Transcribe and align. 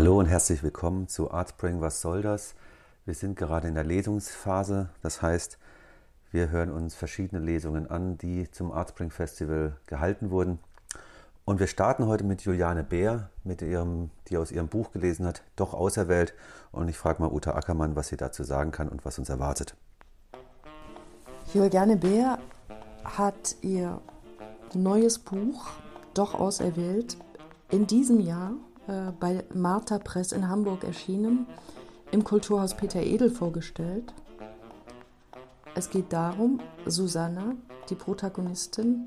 Hallo 0.00 0.18
und 0.18 0.24
herzlich 0.24 0.62
willkommen 0.62 1.08
zu 1.08 1.30
Artspring 1.30 1.82
Was 1.82 2.00
soll 2.00 2.22
das? 2.22 2.54
Wir 3.04 3.12
sind 3.12 3.36
gerade 3.36 3.68
in 3.68 3.74
der 3.74 3.84
Lesungsphase, 3.84 4.88
das 5.02 5.20
heißt, 5.20 5.58
wir 6.30 6.48
hören 6.48 6.72
uns 6.72 6.94
verschiedene 6.94 7.44
Lesungen 7.44 7.86
an, 7.86 8.16
die 8.16 8.50
zum 8.50 8.72
Artspring 8.72 9.10
Festival 9.10 9.76
gehalten 9.84 10.30
wurden. 10.30 10.58
Und 11.44 11.60
wir 11.60 11.66
starten 11.66 12.06
heute 12.06 12.24
mit 12.24 12.40
Juliane 12.40 12.82
Bär, 12.82 13.28
mit 13.44 13.60
ihrem, 13.60 14.08
die 14.28 14.38
aus 14.38 14.52
ihrem 14.52 14.68
Buch 14.68 14.90
gelesen 14.90 15.26
hat, 15.26 15.42
Doch 15.54 15.74
auserwählt. 15.74 16.32
Und 16.72 16.88
ich 16.88 16.96
frage 16.96 17.20
mal 17.20 17.30
Uta 17.30 17.54
Ackermann, 17.54 17.94
was 17.94 18.08
sie 18.08 18.16
dazu 18.16 18.42
sagen 18.42 18.70
kann 18.70 18.88
und 18.88 19.04
was 19.04 19.18
uns 19.18 19.28
erwartet. 19.28 19.76
Juliane 21.52 21.98
Bär 21.98 22.38
hat 23.04 23.54
ihr 23.60 24.00
neues 24.72 25.18
Buch 25.18 25.66
Doch 26.14 26.32
auserwählt 26.32 27.18
in 27.68 27.86
diesem 27.86 28.18
Jahr 28.20 28.54
äh, 28.88 29.12
bei 29.18 29.44
Martha 29.54 29.98
Press 29.98 30.32
in 30.32 30.48
Hamburg 30.48 30.84
erschienen, 30.84 31.46
im 32.10 32.24
Kulturhaus 32.24 32.74
Peter 32.74 33.00
Edel 33.00 33.30
vorgestellt. 33.30 34.12
Es 35.74 35.90
geht 35.90 36.12
darum, 36.12 36.60
Susanna, 36.86 37.54
die 37.88 37.94
Protagonistin, 37.94 39.06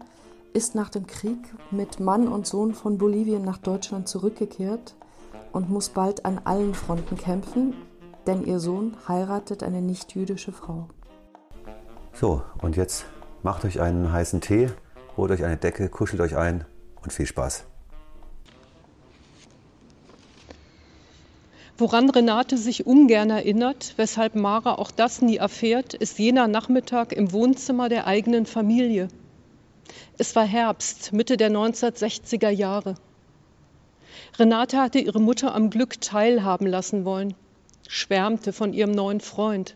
ist 0.54 0.76
nach 0.76 0.90
dem 0.90 1.08
Krieg 1.08 1.40
mit 1.72 2.00
Mann 2.00 2.28
und 2.28 2.48
Sohn 2.48 2.73
von 2.73 2.98
Bolivien 2.98 3.44
nach 3.44 3.58
Deutschland 3.58 4.08
zurückgekehrt 4.08 4.95
und 5.52 5.70
muss 5.70 5.90
bald 5.90 6.26
an 6.26 6.40
allen 6.44 6.73
Fronten 6.73 7.17
kämpfen, 7.17 7.73
denn 8.28 8.45
ihr 8.45 8.59
Sohn 8.59 8.95
heiratet 9.08 9.64
eine 9.64 9.81
nichtjüdische 9.81 10.52
Frau. 10.52 10.88
So, 12.14 12.44
und 12.62 12.76
jetzt 12.76 13.05
macht 13.42 13.66
euch 13.66 13.81
einen 13.81 14.12
heißen 14.12 14.42
Tee, 14.42 14.70
holt 15.17 15.31
euch 15.31 15.44
eine 15.44 15.58
Decke, 15.58 15.90
kuschelt 15.90 16.22
euch 16.22 16.38
ein 16.38 16.66
und 17.02 17.12
viel 17.12 17.25
Spaß. 17.25 17.66
Woran 21.77 22.11
Renate 22.11 22.55
sich 22.55 22.85
ungern 22.85 23.31
erinnert, 23.31 23.93
weshalb 23.97 24.35
Mara 24.35 24.75
auch 24.75 24.91
das 24.91 25.23
nie 25.23 25.38
erfährt, 25.38 25.95
ist 25.95 26.19
jener 26.19 26.47
Nachmittag 26.47 27.13
im 27.13 27.31
Wohnzimmer 27.31 27.89
der 27.89 28.05
eigenen 28.05 28.45
Familie. 28.45 29.07
Es 30.19 30.35
war 30.35 30.45
Herbst, 30.45 31.13
Mitte 31.13 31.35
der 31.35 31.49
1960er 31.49 32.49
Jahre. 32.49 32.94
Renate 34.38 34.77
hatte 34.77 34.99
ihre 34.99 35.19
Mutter 35.19 35.55
am 35.55 35.71
Glück 35.71 35.99
teilhaben 35.99 36.67
lassen 36.67 37.05
wollen, 37.05 37.33
schwärmte 37.88 38.53
von 38.53 38.73
ihrem 38.73 38.91
neuen 38.91 39.19
Freund, 39.19 39.75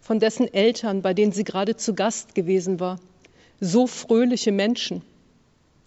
von 0.00 0.20
dessen 0.20 0.52
Eltern, 0.52 1.02
bei 1.02 1.12
denen 1.12 1.32
sie 1.32 1.44
gerade 1.44 1.76
zu 1.76 1.94
Gast 1.94 2.36
gewesen 2.36 2.78
war. 2.78 3.00
So 3.60 3.88
fröhliche 3.88 4.52
Menschen. 4.52 5.02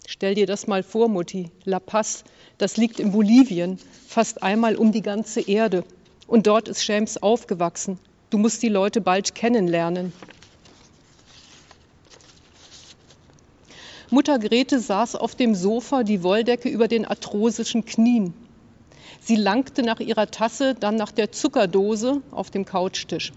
Stell 0.08 0.36
dir 0.36 0.46
das 0.46 0.68
mal 0.68 0.84
vor, 0.84 1.08
Mutti. 1.08 1.50
La 1.64 1.80
Paz, 1.80 2.22
das 2.58 2.76
liegt 2.76 3.00
in 3.00 3.10
Bolivien, 3.10 3.78
fast 4.06 4.42
einmal 4.42 4.76
um 4.76 4.92
die 4.92 5.02
ganze 5.02 5.40
Erde. 5.40 5.84
Und 6.28 6.46
dort 6.46 6.68
ist 6.68 6.86
James 6.86 7.20
aufgewachsen. 7.20 7.98
Du 8.30 8.38
musst 8.38 8.62
die 8.62 8.68
Leute 8.68 9.00
bald 9.00 9.34
kennenlernen. 9.34 10.12
Mutter 14.10 14.38
Grete 14.38 14.78
saß 14.78 15.16
auf 15.16 15.34
dem 15.34 15.56
Sofa, 15.56 16.04
die 16.04 16.22
Wolldecke 16.22 16.68
über 16.68 16.86
den 16.86 17.04
arthrosischen 17.04 17.84
Knien. 17.84 18.32
Sie 19.20 19.34
langte 19.34 19.82
nach 19.82 19.98
ihrer 19.98 20.30
Tasse, 20.30 20.74
dann 20.74 20.94
nach 20.94 21.10
der 21.10 21.32
Zuckerdose 21.32 22.22
auf 22.30 22.50
dem 22.50 22.64
Couchtisch. 22.64 23.32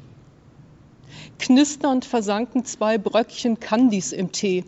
Knisternd 1.40 2.06
versanken 2.06 2.66
zwei 2.66 3.00
Bröckchen 3.00 3.60
Candies 3.60 4.12
im 4.12 4.32
Tee. 4.32 4.64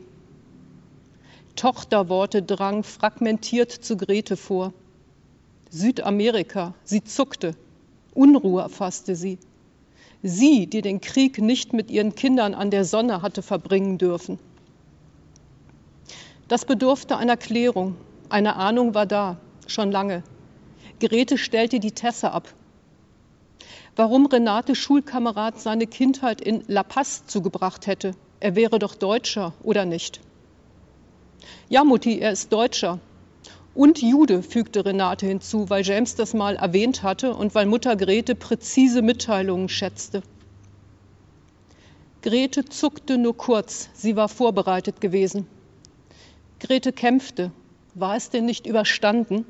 Tochterworte 1.55 2.41
drangen 2.41 2.83
fragmentiert 2.83 3.71
zu 3.71 3.97
Grete 3.97 4.37
vor. 4.37 4.73
Südamerika, 5.69 6.73
sie 6.83 7.03
zuckte. 7.03 7.55
Unruhe 8.13 8.61
erfasste 8.61 9.15
sie. 9.15 9.37
Sie, 10.23 10.67
die 10.67 10.81
den 10.81 11.01
Krieg 11.01 11.39
nicht 11.39 11.73
mit 11.73 11.89
ihren 11.89 12.13
Kindern 12.13 12.53
an 12.53 12.69
der 12.69 12.85
Sonne 12.85 13.21
hatte 13.21 13.41
verbringen 13.41 13.97
dürfen. 13.97 14.37
Das 16.47 16.65
bedurfte 16.65 17.17
einer 17.17 17.37
Klärung. 17.37 17.95
Eine 18.29 18.57
Ahnung 18.57 18.93
war 18.93 19.05
da, 19.05 19.37
schon 19.67 19.91
lange. 19.91 20.23
Grete 20.99 21.37
stellte 21.37 21.79
die 21.79 21.93
Tesse 21.93 22.31
ab. 22.31 22.53
Warum 23.95 24.25
Renate 24.25 24.75
Schulkamerad 24.75 25.59
seine 25.59 25.87
Kindheit 25.87 26.41
in 26.41 26.63
La 26.67 26.83
Paz 26.83 27.25
zugebracht 27.25 27.87
hätte. 27.87 28.11
Er 28.39 28.55
wäre 28.55 28.79
doch 28.79 28.95
Deutscher, 28.95 29.53
oder 29.63 29.85
nicht? 29.85 30.21
Ja, 31.69 31.83
Mutti, 31.83 32.19
er 32.19 32.31
ist 32.31 32.51
Deutscher. 32.51 32.99
Und 33.73 34.01
Jude, 34.01 34.43
fügte 34.43 34.85
Renate 34.85 35.25
hinzu, 35.25 35.69
weil 35.69 35.85
James 35.85 36.15
das 36.15 36.33
mal 36.33 36.57
erwähnt 36.57 37.03
hatte 37.03 37.33
und 37.33 37.55
weil 37.55 37.65
Mutter 37.65 37.95
Grete 37.95 38.35
präzise 38.35 39.01
Mitteilungen 39.01 39.69
schätzte. 39.69 40.23
Grete 42.21 42.65
zuckte 42.65 43.17
nur 43.17 43.35
kurz, 43.35 43.89
sie 43.93 44.15
war 44.15 44.27
vorbereitet 44.27 45.01
gewesen. 45.01 45.47
Grete 46.59 46.91
kämpfte. 46.91 47.51
War 47.95 48.15
es 48.15 48.29
denn 48.29 48.45
nicht 48.45 48.67
überstanden? 48.67 49.45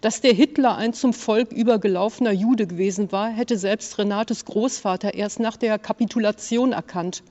Dass 0.00 0.20
der 0.20 0.32
Hitler 0.32 0.76
ein 0.76 0.92
zum 0.92 1.12
Volk 1.12 1.52
übergelaufener 1.52 2.32
Jude 2.32 2.66
gewesen 2.66 3.12
war, 3.12 3.30
hätte 3.30 3.56
selbst 3.56 3.98
Renates 3.98 4.44
Großvater 4.44 5.14
erst 5.14 5.40
nach 5.40 5.56
der 5.56 5.78
Kapitulation 5.78 6.72
erkannt. 6.72 7.22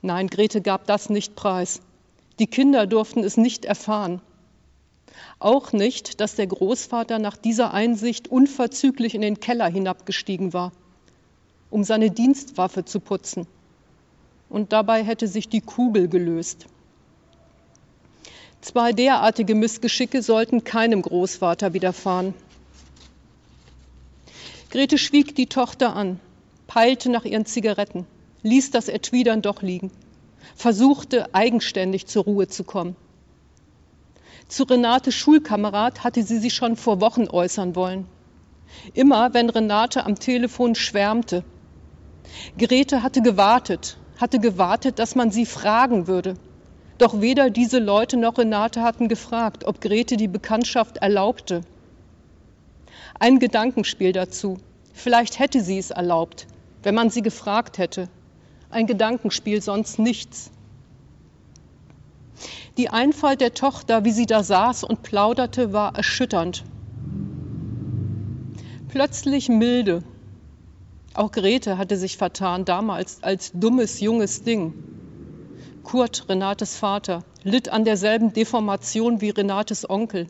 Nein, 0.00 0.28
Grete 0.28 0.60
gab 0.60 0.86
das 0.86 1.10
nicht 1.10 1.34
preis. 1.34 1.80
Die 2.40 2.48
Kinder 2.48 2.86
durften 2.86 3.22
es 3.22 3.36
nicht 3.36 3.64
erfahren. 3.64 4.20
Auch 5.38 5.72
nicht, 5.72 6.20
dass 6.20 6.34
der 6.34 6.48
Großvater 6.48 7.20
nach 7.20 7.36
dieser 7.36 7.72
Einsicht 7.72 8.28
unverzüglich 8.28 9.14
in 9.14 9.20
den 9.20 9.38
Keller 9.38 9.68
hinabgestiegen 9.68 10.52
war, 10.52 10.72
um 11.70 11.84
seine 11.84 12.10
Dienstwaffe 12.10 12.84
zu 12.84 12.98
putzen. 12.98 13.46
Und 14.48 14.72
dabei 14.72 15.04
hätte 15.04 15.28
sich 15.28 15.48
die 15.48 15.60
Kugel 15.60 16.08
gelöst. 16.08 16.66
Zwei 18.60 18.92
derartige 18.92 19.54
Missgeschicke 19.54 20.22
sollten 20.22 20.64
keinem 20.64 21.02
Großvater 21.02 21.72
widerfahren. 21.72 22.34
Grete 24.70 24.98
schwieg 24.98 25.36
die 25.36 25.46
Tochter 25.46 25.94
an, 25.94 26.18
peilte 26.66 27.10
nach 27.10 27.24
ihren 27.24 27.46
Zigaretten, 27.46 28.06
ließ 28.42 28.72
das 28.72 28.88
Etui 28.88 29.22
doch 29.22 29.62
liegen 29.62 29.92
versuchte 30.54 31.34
eigenständig 31.34 32.06
zur 32.06 32.24
Ruhe 32.24 32.48
zu 32.48 32.64
kommen. 32.64 32.96
Zu 34.48 34.64
Renate 34.64 35.10
Schulkamerad 35.10 36.04
hatte 36.04 36.22
sie 36.22 36.38
sich 36.38 36.54
schon 36.54 36.76
vor 36.76 37.00
Wochen 37.00 37.28
äußern 37.28 37.74
wollen. 37.74 38.06
Immer 38.92 39.32
wenn 39.32 39.50
Renate 39.50 40.04
am 40.04 40.16
Telefon 40.16 40.74
schwärmte. 40.74 41.44
Grete 42.58 43.02
hatte 43.02 43.22
gewartet, 43.22 43.96
hatte 44.20 44.38
gewartet, 44.38 44.98
dass 44.98 45.14
man 45.14 45.30
sie 45.30 45.46
fragen 45.46 46.06
würde. 46.06 46.34
Doch 46.98 47.20
weder 47.20 47.50
diese 47.50 47.78
Leute 47.78 48.16
noch 48.16 48.38
Renate 48.38 48.82
hatten 48.82 49.08
gefragt, 49.08 49.64
ob 49.64 49.80
Grete 49.80 50.16
die 50.16 50.28
Bekanntschaft 50.28 50.98
erlaubte. 50.98 51.62
Ein 53.18 53.38
Gedankenspiel 53.38 54.12
dazu. 54.12 54.58
Vielleicht 54.92 55.38
hätte 55.38 55.60
sie 55.60 55.78
es 55.78 55.90
erlaubt, 55.90 56.46
wenn 56.82 56.94
man 56.94 57.10
sie 57.10 57.22
gefragt 57.22 57.78
hätte 57.78 58.08
ein 58.74 58.86
Gedankenspiel, 58.86 59.62
sonst 59.62 59.98
nichts. 59.98 60.50
Die 62.76 62.90
Einfalt 62.90 63.40
der 63.40 63.54
Tochter, 63.54 64.04
wie 64.04 64.10
sie 64.10 64.26
da 64.26 64.42
saß 64.42 64.84
und 64.84 65.02
plauderte, 65.02 65.72
war 65.72 65.94
erschütternd. 65.94 66.64
Plötzlich 68.88 69.48
milde. 69.48 70.02
Auch 71.14 71.30
Grete 71.30 71.78
hatte 71.78 71.96
sich 71.96 72.16
vertan, 72.16 72.64
damals 72.64 73.22
als 73.22 73.52
dummes 73.52 74.00
junges 74.00 74.42
Ding. 74.42 74.74
Kurt, 75.84 76.28
Renates 76.28 76.76
Vater, 76.76 77.22
litt 77.44 77.68
an 77.68 77.84
derselben 77.84 78.32
Deformation 78.32 79.20
wie 79.20 79.30
Renates 79.30 79.88
Onkel. 79.88 80.26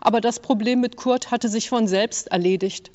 Aber 0.00 0.20
das 0.20 0.40
Problem 0.40 0.80
mit 0.80 0.96
Kurt 0.96 1.30
hatte 1.30 1.48
sich 1.48 1.68
von 1.68 1.86
selbst 1.86 2.28
erledigt 2.28 2.90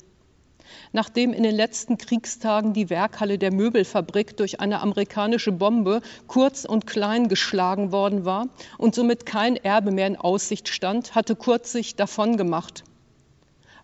nachdem 0.92 1.32
in 1.32 1.42
den 1.42 1.54
letzten 1.54 1.98
Kriegstagen 1.98 2.72
die 2.72 2.90
Werkhalle 2.90 3.38
der 3.38 3.52
Möbelfabrik 3.52 4.36
durch 4.36 4.60
eine 4.60 4.80
amerikanische 4.80 5.52
Bombe 5.52 6.00
kurz 6.26 6.64
und 6.64 6.86
klein 6.86 7.28
geschlagen 7.28 7.92
worden 7.92 8.24
war 8.24 8.48
und 8.78 8.94
somit 8.94 9.26
kein 9.26 9.56
Erbe 9.56 9.90
mehr 9.90 10.06
in 10.06 10.16
Aussicht 10.16 10.68
stand, 10.68 11.14
hatte 11.14 11.36
Kurz 11.36 11.72
sich 11.72 11.96
davongemacht. 11.96 12.84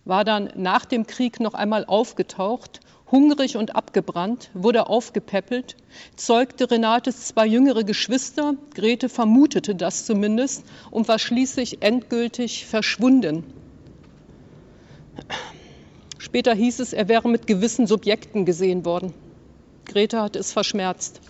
War 0.05 0.23
dann 0.23 0.49
nach 0.55 0.85
dem 0.85 1.05
Krieg 1.07 1.39
noch 1.39 1.53
einmal 1.53 1.85
aufgetaucht, 1.85 2.79
hungrig 3.11 3.57
und 3.57 3.75
abgebrannt, 3.75 4.49
wurde 4.53 4.87
aufgepäppelt, 4.87 5.75
zeugte 6.15 6.69
Renates 6.69 7.27
zwei 7.27 7.45
jüngere 7.45 7.83
Geschwister, 7.83 8.55
Grete 8.73 9.09
vermutete 9.09 9.75
das 9.75 10.05
zumindest, 10.05 10.65
und 10.91 11.07
war 11.07 11.19
schließlich 11.19 11.81
endgültig 11.81 12.65
verschwunden. 12.65 13.43
Später 16.27 16.53
hieß 16.53 16.81
es, 16.81 16.91
er 16.91 17.07
wäre 17.07 17.29
mit 17.29 17.47
gewissen 17.47 17.87
Subjekten 17.87 18.43
gesehen 18.43 18.83
worden. 18.83 19.13
Greta 19.85 20.23
hatte 20.23 20.39
es 20.39 20.51
verschmerzt. 20.51 21.21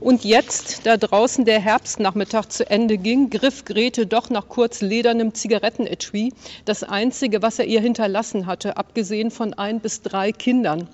Und 0.00 0.24
jetzt, 0.24 0.86
da 0.86 0.96
draußen 0.96 1.44
der 1.44 1.60
Herbstnachmittag 1.60 2.46
zu 2.46 2.70
Ende 2.70 2.96
ging, 2.96 3.28
griff 3.28 3.66
Grete 3.66 4.06
doch 4.06 4.30
nach 4.30 4.48
kurz 4.48 4.80
ledernem 4.80 5.34
Zigarettenetui, 5.34 6.32
das 6.64 6.82
einzige, 6.82 7.42
was 7.42 7.58
er 7.58 7.66
ihr 7.66 7.82
hinterlassen 7.82 8.46
hatte, 8.46 8.78
abgesehen 8.78 9.30
von 9.30 9.52
ein 9.52 9.80
bis 9.80 10.00
drei 10.00 10.32
Kindern. 10.32 10.88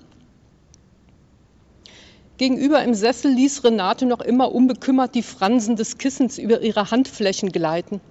Gegenüber 2.37 2.83
im 2.83 2.93
Sessel 2.93 3.31
ließ 3.31 3.63
Renate 3.63 4.05
noch 4.05 4.19
immer 4.19 4.51
unbekümmert 4.51 5.15
die 5.15 5.23
Fransen 5.23 5.77
des 5.77 5.97
Kissens 5.97 6.37
über 6.37 6.59
ihre 6.59 6.91
Handflächen 6.91 7.53
gleiten. 7.53 8.01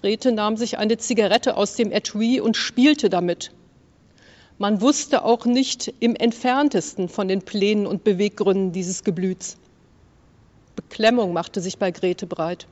Grete 0.00 0.30
nahm 0.30 0.56
sich 0.56 0.78
eine 0.78 0.96
Zigarette 0.96 1.56
aus 1.56 1.74
dem 1.74 1.90
Etui 1.90 2.40
und 2.40 2.56
spielte 2.56 3.10
damit. 3.10 3.50
Man 4.56 4.80
wusste 4.80 5.24
auch 5.24 5.44
nicht 5.44 5.92
im 5.98 6.14
entferntesten 6.14 7.08
von 7.08 7.26
den 7.26 7.42
Plänen 7.42 7.84
und 7.84 8.04
Beweggründen 8.04 8.70
dieses 8.70 9.02
Geblüts. 9.02 9.56
Beklemmung 10.76 11.32
machte 11.32 11.60
sich 11.60 11.78
bei 11.78 11.90
Grete 11.90 12.28
breit. 12.28 12.68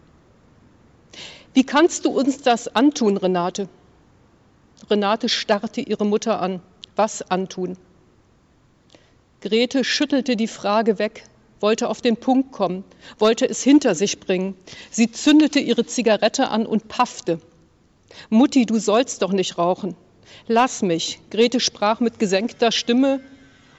Wie 1.53 1.65
kannst 1.65 2.05
du 2.05 2.11
uns 2.11 2.43
das 2.43 2.69
antun, 2.69 3.17
Renate? 3.17 3.69
Renate 4.89 5.29
starrte 5.29 5.81
ihre 5.81 6.07
Mutter 6.07 6.41
an. 6.41 6.61
Was 6.95 7.29
antun? 7.29 7.77
Grete 9.41 9.83
schüttelte 9.83 10.37
die 10.37 10.47
Frage 10.47 11.01
weg, 11.01 11.25
wollte 11.61 11.89
auf 11.89 12.01
den 12.01 12.17
Punkt 12.17 12.53
kommen, 12.53 12.85
wollte 13.19 13.49
es 13.49 13.63
hinter 13.63 13.95
sich 13.95 14.21
bringen. 14.21 14.55
Sie 14.91 15.11
zündete 15.11 15.59
ihre 15.59 15.87
Zigarette 15.87 16.49
an 16.49 16.67
und 16.67 16.89
paffte. 16.89 17.41
Mutti, 18.31 18.67
du 18.67 18.79
sollst 18.79 19.23
doch 19.23 19.33
nicht 19.33 19.59
rauchen. 19.59 19.95
Lass 20.49 20.83
mich. 20.83 21.21
Grete 21.31 21.61
sprach 21.61 22.01
mit 22.01 22.19
gesenkter 22.19 22.73
Stimme, 22.73 23.21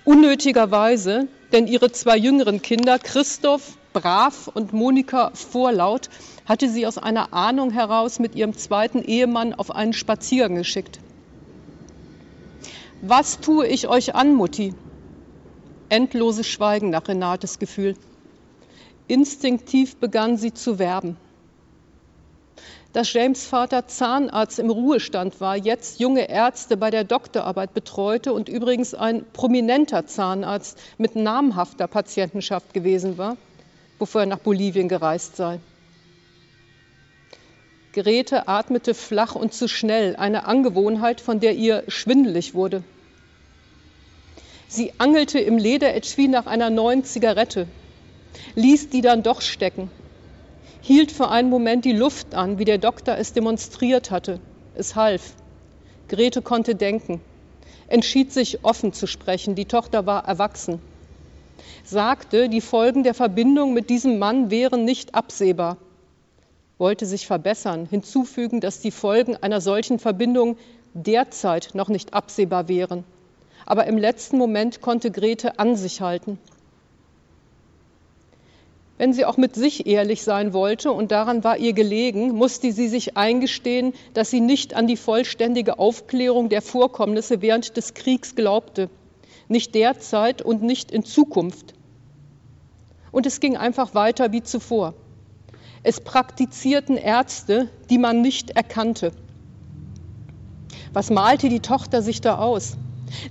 unnötigerweise, 0.06 1.28
denn 1.52 1.68
ihre 1.68 1.92
zwei 1.92 2.18
jüngeren 2.18 2.62
Kinder, 2.62 3.00
Christoph 3.00 3.78
brav 3.94 4.50
und 4.54 4.74
Monika 4.74 5.32
vorlaut, 5.34 6.10
hatte 6.46 6.70
sie 6.70 6.86
aus 6.86 6.98
einer 6.98 7.34
Ahnung 7.34 7.72
heraus 7.72 8.20
mit 8.20 8.36
ihrem 8.36 8.56
zweiten 8.56 9.02
Ehemann 9.02 9.54
auf 9.54 9.72
einen 9.72 9.94
Spaziergang 9.94 10.56
geschickt. 10.56 11.00
Was 13.02 13.40
tue 13.40 13.68
ich 13.68 13.88
euch 13.88 14.16
an, 14.16 14.34
Mutti? 14.34 14.74
Endloses 15.90 16.48
Schweigen 16.48 16.90
nach 16.90 17.08
Renates 17.08 17.60
Gefühl. 17.60 17.96
Instinktiv 19.08 19.98
begann 19.98 20.38
sie 20.38 20.54
zu 20.54 20.80
werben 20.80 21.18
dass 22.98 23.14
James 23.14 23.46
Vater 23.46 23.86
Zahnarzt 23.86 24.58
im 24.58 24.72
Ruhestand 24.72 25.40
war, 25.40 25.56
jetzt 25.56 26.00
junge 26.00 26.30
Ärzte 26.30 26.78
bei 26.78 26.90
der 26.90 27.04
Doktorarbeit 27.04 27.76
betreute 27.76 28.34
und 28.34 28.50
übrigens 28.50 28.96
ein 28.96 29.24
prominenter 29.34 30.08
Zahnarzt 30.08 30.80
mit 30.98 31.16
namhafter 31.16 31.88
Patientenschaft 31.88 32.74
gewesen 32.74 33.20
war, 33.20 33.38
bevor 34.00 34.22
er 34.22 34.28
nach 34.28 34.40
Bolivien 34.40 34.90
gereist 34.90 35.36
sei. 35.36 35.60
Grete 37.94 38.48
atmete 38.48 38.96
flach 38.96 39.36
und 39.36 39.54
zu 39.54 39.68
schnell, 39.68 40.16
eine 40.16 40.46
Angewohnheit, 40.46 41.22
von 41.22 41.40
der 41.40 41.54
ihr 41.54 41.84
schwindelig 41.88 42.56
wurde. 42.56 42.84
Sie 44.68 44.92
angelte 44.98 45.40
im 45.40 45.58
Lederetui 45.58 46.28
nach 46.28 46.46
einer 46.46 46.70
neuen 46.70 47.04
Zigarette, 47.04 47.68
ließ 48.56 48.90
die 48.90 49.02
dann 49.02 49.24
doch 49.24 49.42
stecken 49.42 49.90
hielt 50.88 51.12
für 51.12 51.30
einen 51.30 51.50
Moment 51.50 51.84
die 51.84 51.92
Luft 51.92 52.34
an, 52.34 52.60
wie 52.60 52.66
der 52.66 52.78
Doktor 52.78 53.18
es 53.18 53.34
demonstriert 53.34 54.10
hatte. 54.10 54.40
Es 54.74 54.96
half. 54.96 55.34
Grete 56.08 56.42
konnte 56.42 56.76
denken, 56.76 57.20
entschied 57.90 58.32
sich 58.32 58.64
offen 58.64 58.94
zu 58.94 59.06
sprechen. 59.06 59.56
Die 59.56 59.66
Tochter 59.66 60.06
war 60.06 60.26
erwachsen. 60.26 60.80
Sagte, 61.84 62.48
die 62.48 62.62
Folgen 62.62 63.04
der 63.04 63.14
Verbindung 63.14 63.74
mit 63.74 63.90
diesem 63.90 64.18
Mann 64.18 64.50
wären 64.50 64.86
nicht 64.86 65.14
absehbar. 65.14 65.78
Wollte 66.78 67.06
sich 67.06 67.28
verbessern, 67.28 67.88
hinzufügen, 67.90 68.62
dass 68.62 68.80
die 68.80 68.92
Folgen 68.92 69.36
einer 69.36 69.60
solchen 69.60 70.00
Verbindung 70.00 70.58
derzeit 70.94 71.72
noch 71.74 71.90
nicht 71.90 72.14
absehbar 72.14 72.70
wären. 72.70 73.04
Aber 73.68 73.86
im 73.86 74.00
letzten 74.00 74.40
Moment 74.40 74.82
konnte 74.82 75.12
Grete 75.12 75.60
an 75.60 75.76
sich 75.76 76.02
halten 76.02 76.40
wenn 78.98 79.14
sie 79.14 79.26
auch 79.26 79.38
mit 79.38 79.56
sich 79.56 79.86
ehrlich 79.86 80.24
sein 80.24 80.54
wollte, 80.54 80.92
und 80.92 81.12
daran 81.12 81.44
war 81.44 81.58
ihr 81.58 81.74
gelegen, 81.74 82.32
musste 82.32 82.72
sie 82.72 82.88
sich 82.88 83.16
eingestehen, 83.16 83.94
dass 84.14 84.32
sie 84.32 84.42
nicht 84.42 84.74
an 84.74 84.88
die 84.88 84.98
vollständige 84.98 85.78
Aufklärung 85.78 86.50
der 86.50 86.64
Vorkommnisse 86.64 87.42
während 87.42 87.78
des 87.78 87.94
Kriegs 87.94 88.36
glaubte, 88.36 88.90
nicht 89.48 89.76
derzeit 89.76 90.42
und 90.42 90.64
nicht 90.64 90.92
in 90.92 91.06
Zukunft. 91.06 91.74
Und 93.12 93.26
es 93.26 93.40
ging 93.40 93.56
einfach 93.56 93.94
weiter 93.94 94.32
wie 94.32 94.42
zuvor. 94.42 94.96
Es 95.84 96.02
praktizierten 96.02 96.98
Ärzte, 96.98 97.70
die 97.90 98.00
man 98.00 98.22
nicht 98.22 98.52
erkannte. 98.52 99.12
Was 100.92 101.12
malte 101.12 101.50
die 101.50 101.60
Tochter 101.60 102.02
sich 102.02 102.20
da 102.20 102.40
aus? 102.40 102.78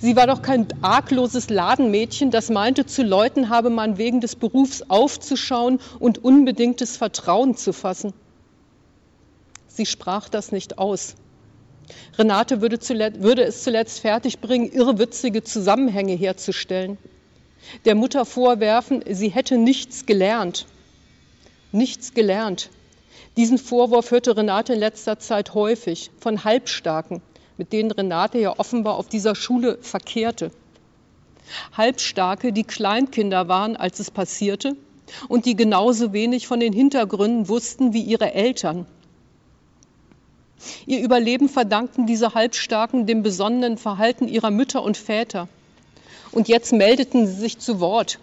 Sie 0.01 0.17
war 0.17 0.27
doch 0.27 0.43
kein 0.43 0.67
argloses 0.83 1.51
Ladenmädchen, 1.51 2.31
das 2.31 2.51
meinte, 2.51 2.87
zu 2.87 3.03
Leuten 3.03 3.49
habe 3.49 3.71
man 3.71 3.99
wegen 3.99 4.21
des 4.21 4.37
Berufs 4.37 4.83
aufzuschauen 4.89 5.81
und 5.99 6.23
unbedingtes 6.23 6.97
Vertrauen 6.97 7.57
zu 7.57 7.73
fassen. 7.73 8.13
Sie 9.69 9.87
sprach 9.87 10.29
das 10.29 10.53
nicht 10.53 10.79
aus. 10.79 11.15
Renate 12.19 12.61
würde, 12.61 12.79
zuletzt, 12.79 13.23
würde 13.23 13.45
es 13.45 13.63
zuletzt 13.63 14.01
fertigbringen, 14.01 14.73
irrwitzige 14.73 15.45
Zusammenhänge 15.45 16.15
herzustellen. 16.15 16.99
Der 17.85 17.95
Mutter 17.95 18.25
vorwerfen, 18.25 19.05
sie 19.09 19.29
hätte 19.29 19.59
nichts 19.59 20.07
gelernt. 20.07 20.67
Nichts 21.73 22.15
gelernt. 22.15 22.71
Diesen 23.37 23.59
Vorwurf 23.59 24.11
hörte 24.11 24.37
Renate 24.37 24.73
in 24.73 24.81
letzter 24.81 25.19
Zeit 25.19 25.53
häufig 25.53 26.11
von 26.19 26.45
Halbstarken, 26.45 27.21
mit 27.59 27.73
denen 27.73 27.91
Renate 27.91 28.39
ja 28.39 28.59
offenbar 28.59 28.97
auf 28.97 29.09
dieser 29.09 29.35
Schule 29.35 29.79
verkehrte. 29.81 30.51
Halbstarke, 31.77 32.53
die 32.53 32.65
Kleinkinder 32.65 33.49
waren, 33.49 33.77
als 33.77 34.01
es 34.01 34.11
passierte 34.11 34.77
und 35.29 35.47
die 35.47 35.57
genauso 35.57 36.13
wenig 36.13 36.47
von 36.47 36.61
den 36.61 36.73
Hintergründen 36.73 37.49
wussten 37.49 37.93
wie 37.93 38.03
ihre 38.03 38.35
Eltern. 38.35 38.87
Ihr 40.87 41.01
Überleben 41.01 41.49
verdankten 41.49 42.07
diese 42.07 42.35
Halbstarken 42.35 43.07
dem 43.07 43.23
besonnenen 43.23 43.79
Verhalten 43.79 44.27
ihrer 44.27 44.51
Mütter 44.51 44.83
und 44.83 44.97
Väter. 44.97 45.49
Und 46.33 46.49
jetzt 46.49 46.73
meldeten 46.73 47.27
sie 47.27 47.35
sich 47.35 47.59
zu 47.59 47.79
Wort. 47.79 48.19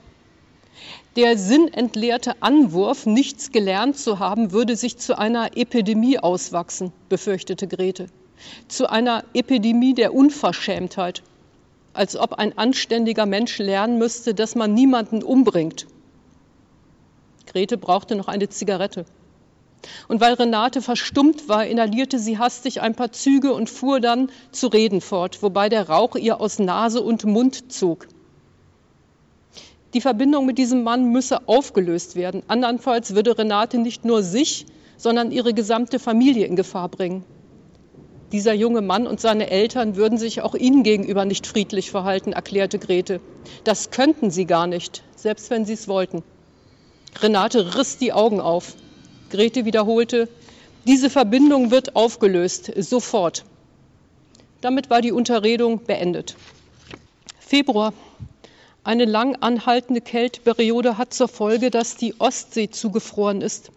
Der 1.15 1.38
sinnentleerte 1.38 2.42
Anwurf, 2.42 3.06
nichts 3.06 3.52
gelernt 3.52 3.97
zu 3.97 4.19
haben, 4.19 4.52
würde 4.52 4.75
sich 4.75 4.97
zu 4.97 5.18
einer 5.18 5.56
Epidemie 5.56 6.18
auswachsen, 6.18 6.92
befürchtete 7.07 7.68
Grete 7.68 8.07
zu 8.68 8.90
einer 8.90 9.23
Epidemie 9.33 9.94
der 9.94 10.14
Unverschämtheit, 10.14 11.23
als 11.94 12.16
ob 12.16 12.33
ein 12.33 12.57
anständiger 12.57 13.26
Mensch 13.26 13.57
lernen 13.59 13.97
müsste, 13.97 14.33
dass 14.33 14.56
man 14.56 14.73
niemanden 14.73 15.23
umbringt. 15.23 15.88
Grete 17.45 17.78
brauchte 17.78 18.16
noch 18.16 18.28
eine 18.28 18.50
Zigarette. 18.50 19.06
Und 20.07 20.21
weil 20.21 20.33
Renate 20.33 20.81
verstummt 20.81 21.50
war, 21.50 21.66
inhalierte 21.66 22.18
sie 22.18 22.38
hastig 22.38 22.81
ein 22.81 22.95
paar 22.95 23.12
Züge 23.12 23.54
und 23.54 23.69
fuhr 23.69 24.00
dann 24.00 24.31
zu 24.52 24.68
reden 24.68 25.02
fort, 25.02 25.44
wobei 25.44 25.68
der 25.69 25.90
Rauch 25.90 26.16
ihr 26.16 26.40
aus 26.40 26.57
Nase 26.57 27.02
und 27.02 27.26
Mund 27.26 27.71
zog. 27.71 28.07
Die 29.94 30.02
Verbindung 30.02 30.45
mit 30.45 30.57
diesem 30.57 30.83
Mann 30.83 31.12
müsse 31.12 31.47
aufgelöst 31.47 32.16
werden. 32.16 32.42
Andernfalls 32.47 33.14
würde 33.14 33.38
Renate 33.38 33.78
nicht 33.78 34.06
nur 34.06 34.23
sich, 34.23 34.66
sondern 34.97 35.31
ihre 35.31 35.54
gesamte 35.54 36.00
Familie 36.00 36.47
in 36.47 36.56
Gefahr 36.56 36.90
bringen 36.90 37.23
dieser 38.33 38.54
junge 38.54 38.81
Mann 38.81 39.06
und 39.06 39.21
seine 39.21 39.52
Eltern 39.52 39.95
würden 39.95 40.18
sich 40.18 40.42
auch 40.42 40.56
ihnen 40.56 40.81
gegenüber 40.81 41.23
nicht 41.23 41.45
friedlich 41.45 41.92
verhalten, 41.92 42.33
erklärte 42.33 42.80
Grete. 42.80 43.21
Das 43.63 43.92
könnten 43.92 44.31
sie 44.31 44.45
gar 44.45 44.66
nicht, 44.66 45.04
selbst 45.16 45.52
wenn 45.52 45.66
sie 45.66 45.73
es 45.73 45.87
wollten. 45.87 46.23
Renate 47.21 47.78
riss 47.78 47.99
die 47.99 48.11
Augen 48.11 48.42
auf. 48.42 48.73
Grete 49.30 49.66
wiederholte, 49.66 50.28
diese 50.87 51.11
Verbindung 51.11 51.69
wird 51.69 51.95
aufgelöst, 51.95 52.71
sofort. 52.75 53.45
Damit 54.61 54.90
war 54.90 55.02
die 55.02 55.11
Unterredung 55.11 55.83
beendet. 55.83 56.35
Februar. 57.40 57.94
Eine 58.83 59.06
lang 59.06 59.35
anhaltende 59.35 60.02
Kälteperiode 60.02 60.97
hat 60.97 61.13
zur 61.13 61.28
Folge, 61.28 61.69
dass 61.69 61.97
die 61.97 62.19
Ostsee 62.19 62.69
zugefroren 62.69 63.42
ist. 63.42 63.71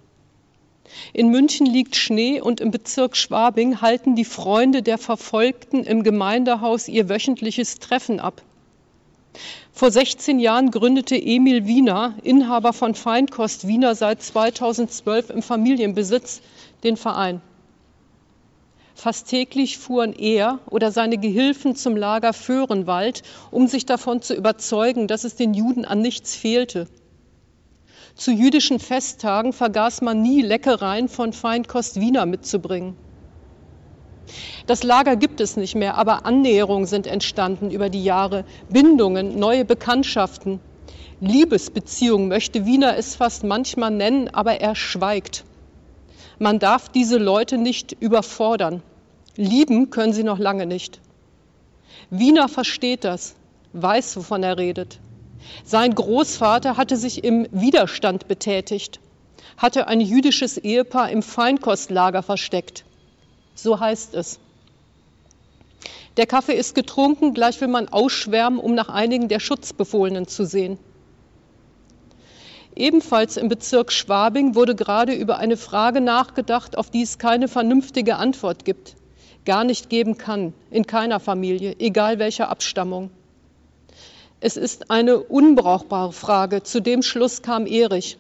In 1.12 1.30
München 1.30 1.66
liegt 1.66 1.96
Schnee 1.96 2.40
und 2.40 2.60
im 2.60 2.70
Bezirk 2.70 3.16
Schwabing 3.16 3.80
halten 3.80 4.14
die 4.14 4.24
Freunde 4.24 4.82
der 4.82 4.98
Verfolgten 4.98 5.84
im 5.84 6.02
Gemeindehaus 6.02 6.88
ihr 6.88 7.08
wöchentliches 7.08 7.78
Treffen 7.78 8.20
ab. 8.20 8.42
Vor 9.72 9.90
16 9.90 10.38
Jahren 10.38 10.70
gründete 10.70 11.16
Emil 11.16 11.66
Wiener, 11.66 12.14
Inhaber 12.22 12.72
von 12.72 12.94
Feinkost 12.94 13.66
Wiener 13.66 13.94
seit 13.94 14.22
2012 14.22 15.30
im 15.30 15.42
Familienbesitz, 15.42 16.40
den 16.82 16.96
Verein. 16.96 17.42
Fast 18.94 19.28
täglich 19.28 19.76
fuhren 19.76 20.14
er 20.14 20.60
oder 20.70 20.90
seine 20.90 21.18
Gehilfen 21.18 21.76
zum 21.76 21.96
Lager 21.96 22.32
Föhrenwald, 22.32 23.22
um 23.50 23.66
sich 23.66 23.84
davon 23.84 24.22
zu 24.22 24.34
überzeugen, 24.34 25.06
dass 25.06 25.24
es 25.24 25.36
den 25.36 25.52
Juden 25.52 25.84
an 25.84 26.00
nichts 26.00 26.34
fehlte 26.34 26.88
Zu 28.16 28.32
jüdischen 28.32 28.78
Festtagen 28.78 29.52
vergaß 29.52 30.00
man 30.00 30.23
nie, 30.23 30.40
Leckereien 30.40 31.11
von 31.11 31.35
Feinkost 31.35 32.00
Wiener 32.00 32.25
mitzubringen. 32.25 32.96
Das 34.66 34.82
Lager 34.82 35.16
gibt 35.16 35.38
es 35.42 35.58
nicht 35.58 35.75
mehr, 35.75 35.96
aber 35.99 36.25
Annäherungen 36.25 36.87
sind 36.87 37.06
entstanden 37.06 37.70
über 37.70 37.90
die 37.90 38.02
Jahre, 38.02 38.46
Bindungen, 38.70 39.38
neue 39.38 39.66
Bekanntschaften. 39.66 40.61
Liebesbeziehungen 41.20 42.28
möchte 42.28 42.64
Wiener 42.64 42.96
es 42.96 43.14
fast 43.14 43.44
manchmal 43.44 43.90
nennen, 43.90 44.32
aber 44.32 44.62
er 44.62 44.75
schweigt. 44.75 45.44
Man 46.38 46.58
darf 46.58 46.88
diese 46.88 47.18
Leute 47.18 47.58
nicht 47.58 47.92
überfordern. 48.00 48.82
Lieben 49.37 49.90
können 49.90 50.14
sie 50.14 50.25
noch 50.25 50.38
lange 50.38 50.64
nicht. 50.64 51.00
Wiener 52.08 52.49
versteht 52.49 53.04
das, 53.04 53.37
weiß, 53.75 54.16
wovon 54.16 54.42
er 54.42 54.56
redet. 54.56 55.00
Sein 55.64 55.94
Großvater 55.94 56.76
hatte 56.76 56.96
sich 56.96 57.24
im 57.24 57.46
Widerstand 57.50 58.28
betätigt, 58.28 59.00
hatte 59.56 59.88
ein 59.88 60.00
jüdisches 60.00 60.58
Ehepaar 60.58 61.10
im 61.10 61.22
Feinkostlager 61.22 62.22
versteckt. 62.22 62.84
So 63.54 63.80
heißt 63.80 64.14
es. 64.14 64.38
Der 66.16 66.26
Kaffee 66.26 66.54
ist 66.54 66.74
getrunken, 66.74 67.34
gleich 67.34 67.60
will 67.60 67.68
man 67.68 67.88
ausschwärmen, 67.88 68.58
um 68.58 68.74
nach 68.74 68.88
einigen 68.88 69.28
der 69.28 69.40
Schutzbefohlenen 69.40 70.26
zu 70.26 70.46
sehen. 70.46 70.78
Ebenfalls 72.74 73.36
im 73.36 73.48
Bezirk 73.48 73.92
Schwabing 73.92 74.54
wurde 74.54 74.74
gerade 74.74 75.14
über 75.14 75.38
eine 75.38 75.56
Frage 75.56 76.00
nachgedacht, 76.00 76.76
auf 76.76 76.90
die 76.90 77.02
es 77.02 77.18
keine 77.18 77.48
vernünftige 77.48 78.16
Antwort 78.16 78.64
gibt 78.64 78.96
gar 79.46 79.64
nicht 79.64 79.88
geben 79.88 80.18
kann, 80.18 80.52
in 80.70 80.86
keiner 80.86 81.20
Familie, 81.20 81.76
egal 81.78 82.18
welcher 82.18 82.50
Abstammung. 82.50 83.10
Es 84.40 84.56
ist 84.56 84.90
eine 84.90 85.18
unbrauchbare 85.18 86.12
Frage. 86.12 86.62
Zu 86.62 86.80
dem 86.80 87.02
Schluss 87.02 87.42
kam 87.42 87.66
Erich. 87.66 88.18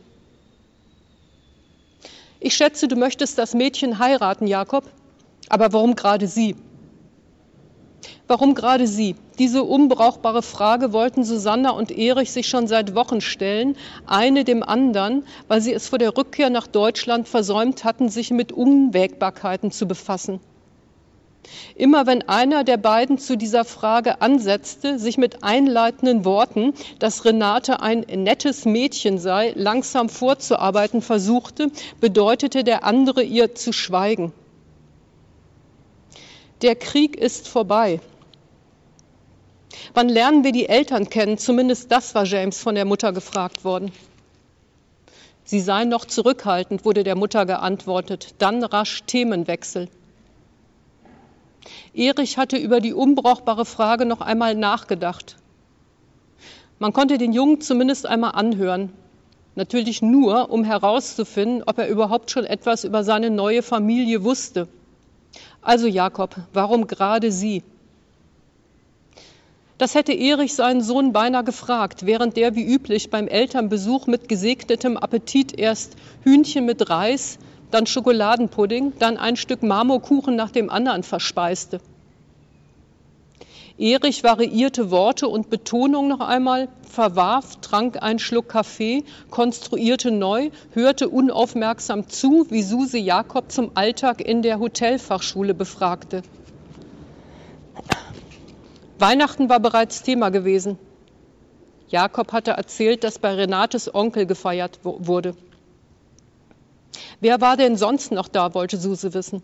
Ich 2.40 2.54
schätze, 2.54 2.88
du 2.88 2.96
möchtest 2.96 3.38
das 3.38 3.54
Mädchen 3.54 3.98
heiraten, 3.98 4.46
Jakob. 4.46 4.84
Aber 5.48 5.72
warum 5.72 5.94
gerade 5.94 6.26
sie? 6.26 6.56
Warum 8.28 8.54
gerade 8.54 8.86
sie? 8.86 9.14
Diese 9.38 9.62
unbrauchbare 9.62 10.42
Frage 10.42 10.92
wollten 10.92 11.22
Susanna 11.22 11.70
und 11.70 11.92
Erich 11.92 12.32
sich 12.32 12.48
schon 12.48 12.66
seit 12.66 12.94
Wochen 12.94 13.20
stellen, 13.20 13.76
eine 14.06 14.42
dem 14.44 14.62
anderen, 14.62 15.24
weil 15.46 15.60
sie 15.60 15.72
es 15.72 15.88
vor 15.88 15.98
der 15.98 16.16
Rückkehr 16.16 16.50
nach 16.50 16.66
Deutschland 16.66 17.28
versäumt 17.28 17.84
hatten, 17.84 18.08
sich 18.08 18.30
mit 18.30 18.52
Unwägbarkeiten 18.52 19.70
zu 19.70 19.86
befassen. 19.86 20.40
Immer 21.74 22.06
wenn 22.06 22.28
einer 22.28 22.64
der 22.64 22.76
beiden 22.76 23.18
zu 23.18 23.36
dieser 23.36 23.64
Frage 23.64 24.20
ansetzte, 24.20 24.98
sich 24.98 25.18
mit 25.18 25.42
einleitenden 25.42 26.24
Worten, 26.24 26.74
dass 26.98 27.24
Renate 27.24 27.80
ein 27.80 28.00
nettes 28.00 28.64
Mädchen 28.64 29.18
sei, 29.18 29.52
langsam 29.54 30.08
vorzuarbeiten 30.08 31.02
versuchte, 31.02 31.70
bedeutete 32.00 32.64
der 32.64 32.84
andere 32.84 33.22
ihr 33.22 33.54
zu 33.54 33.72
schweigen. 33.72 34.32
Der 36.62 36.74
Krieg 36.74 37.16
ist 37.16 37.48
vorbei. 37.48 38.00
Wann 39.92 40.08
lernen 40.08 40.44
wir 40.44 40.52
die 40.52 40.68
Eltern 40.68 41.10
kennen? 41.10 41.38
Zumindest 41.38 41.92
das 41.92 42.14
war 42.14 42.24
James 42.24 42.58
von 42.58 42.74
der 42.74 42.84
Mutter 42.86 43.12
gefragt 43.12 43.64
worden. 43.64 43.92
Sie 45.44 45.60
seien 45.60 45.88
noch 45.88 46.04
zurückhaltend, 46.06 46.84
wurde 46.84 47.04
der 47.04 47.14
Mutter 47.14 47.46
geantwortet, 47.46 48.34
dann 48.38 48.64
rasch 48.64 49.04
Themenwechsel. 49.04 49.88
Erich 51.96 52.36
hatte 52.36 52.58
über 52.58 52.80
die 52.80 52.92
unbrauchbare 52.92 53.64
Frage 53.64 54.04
noch 54.04 54.20
einmal 54.20 54.54
nachgedacht. 54.54 55.36
Man 56.78 56.92
konnte 56.92 57.16
den 57.16 57.32
Jungen 57.32 57.62
zumindest 57.62 58.04
einmal 58.06 58.32
anhören. 58.32 58.92
Natürlich 59.54 60.02
nur, 60.02 60.50
um 60.50 60.62
herauszufinden, 60.62 61.62
ob 61.64 61.78
er 61.78 61.88
überhaupt 61.88 62.30
schon 62.30 62.44
etwas 62.44 62.84
über 62.84 63.02
seine 63.02 63.30
neue 63.30 63.62
Familie 63.62 64.24
wusste. 64.24 64.68
Also 65.62 65.86
Jakob, 65.86 66.36
warum 66.52 66.86
gerade 66.86 67.32
Sie? 67.32 67.62
Das 69.78 69.94
hätte 69.94 70.12
Erich 70.12 70.54
seinen 70.54 70.82
Sohn 70.82 71.14
beinahe 71.14 71.44
gefragt, 71.44 72.04
während 72.04 72.36
der 72.36 72.54
wie 72.54 72.64
üblich 72.64 73.10
beim 73.10 73.28
Elternbesuch 73.28 74.06
mit 74.06 74.28
gesegnetem 74.28 74.98
Appetit 74.98 75.58
erst 75.58 75.96
Hühnchen 76.22 76.66
mit 76.66 76.90
Reis, 76.90 77.38
dann 77.70 77.86
Schokoladenpudding, 77.86 78.94
dann 78.98 79.16
ein 79.16 79.36
Stück 79.36 79.62
Marmorkuchen 79.62 80.36
nach 80.36 80.50
dem 80.50 80.70
anderen 80.70 81.02
verspeiste. 81.02 81.80
Erich 83.78 84.24
variierte 84.24 84.90
Worte 84.90 85.28
und 85.28 85.50
Betonung 85.50 86.08
noch 86.08 86.20
einmal, 86.20 86.68
verwarf, 86.88 87.56
trank 87.60 88.02
einen 88.02 88.18
Schluck 88.18 88.48
Kaffee, 88.48 89.04
konstruierte 89.28 90.10
neu, 90.10 90.48
hörte 90.72 91.10
unaufmerksam 91.10 92.08
zu, 92.08 92.46
wie 92.48 92.62
Suse 92.62 92.96
Jakob 92.96 93.52
zum 93.52 93.72
Alltag 93.74 94.22
in 94.22 94.40
der 94.40 94.60
Hotelfachschule 94.60 95.52
befragte. 95.52 96.22
Weihnachten 98.98 99.50
war 99.50 99.60
bereits 99.60 100.02
Thema 100.02 100.30
gewesen. 100.30 100.78
Jakob 101.88 102.32
hatte 102.32 102.52
erzählt, 102.52 103.04
dass 103.04 103.18
bei 103.18 103.34
Renates 103.34 103.94
Onkel 103.94 104.24
gefeiert 104.24 104.80
wurde. 104.82 105.36
Wer 107.20 107.40
war 107.40 107.56
denn 107.56 107.76
sonst 107.76 108.12
noch 108.12 108.28
da, 108.28 108.54
wollte 108.54 108.76
Suse 108.76 109.14
wissen. 109.14 109.42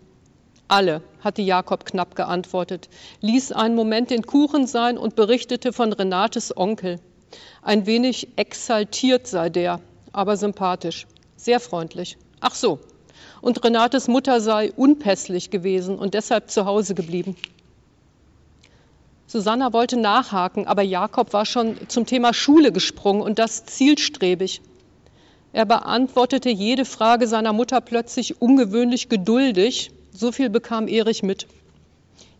Alle, 0.69 1.03
hatte 1.21 1.43
Jakob 1.43 1.85
knapp 1.85 2.15
geantwortet, 2.17 2.89
ließ 3.21 3.53
einen 3.53 3.75
Moment 3.75 4.11
den 4.11 4.23
Kuchen 4.23 4.67
sein 4.67 4.97
und 4.97 5.17
berichtete 5.17 5.73
von 5.73 5.93
Renates 5.93 6.57
Onkel. 6.57 6.99
Ein 7.63 7.87
wenig 7.87 8.29
exaltiert 8.37 9.27
sei 9.27 9.51
der, 9.51 9.81
aber 10.13 10.37
sympathisch, 10.37 11.07
sehr 11.37 11.61
freundlich. 11.61 12.17
Ach 12.41 12.55
so, 12.55 12.79
und 13.43 13.63
Renates 13.65 14.09
Mutter 14.09 14.41
sei 14.41 14.73
unpässlich 14.73 15.51
gewesen 15.51 15.99
und 15.99 16.15
deshalb 16.15 16.51
zu 16.51 16.65
Hause 16.65 16.95
geblieben. 16.95 17.37
Susanna 19.27 19.73
wollte 19.73 19.99
nachhaken, 19.99 20.67
aber 20.67 20.83
Jakob 20.83 21.33
war 21.33 21.47
schon 21.47 21.77
zum 21.89 22.07
Thema 22.07 22.35
Schule 22.35 22.71
gesprungen 22.73 23.23
und 23.23 23.39
das 23.39 23.65
zielstrebig. 23.65 24.61
Er 25.53 25.67
beantwortete 25.67 26.49
jede 26.49 26.85
Frage 26.85 27.27
seiner 27.27 27.53
Mutter 27.53 27.81
plötzlich 27.81 28.41
ungewöhnlich 28.41 29.09
geduldig. 29.09 29.91
So 30.13 30.33
viel 30.33 30.49
bekam 30.49 30.89
Erich 30.89 31.23
mit. 31.23 31.47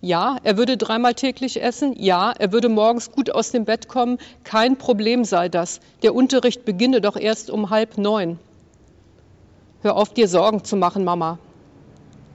Ja, 0.01 0.39
er 0.43 0.57
würde 0.57 0.77
dreimal 0.77 1.15
täglich 1.15 1.63
essen. 1.63 1.95
Ja, 1.97 2.33
er 2.33 2.53
würde 2.53 2.69
morgens 2.69 3.13
gut 3.13 3.31
aus 3.31 3.51
dem 3.51 3.67
Bett 3.67 3.87
kommen. 3.87 4.19
Kein 4.45 4.77
Problem 4.77 5.25
sei 5.25 5.49
das. 5.49 5.81
Der 6.03 6.15
Unterricht 6.15 6.65
beginne 6.65 7.01
doch 7.01 7.17
erst 7.17 7.51
um 7.51 7.71
halb 7.71 7.99
neun. 7.99 8.39
Hör 9.83 9.97
auf, 9.97 10.15
dir 10.15 10.27
Sorgen 10.27 10.65
zu 10.65 10.77
machen, 10.77 11.05
Mama, 11.05 11.39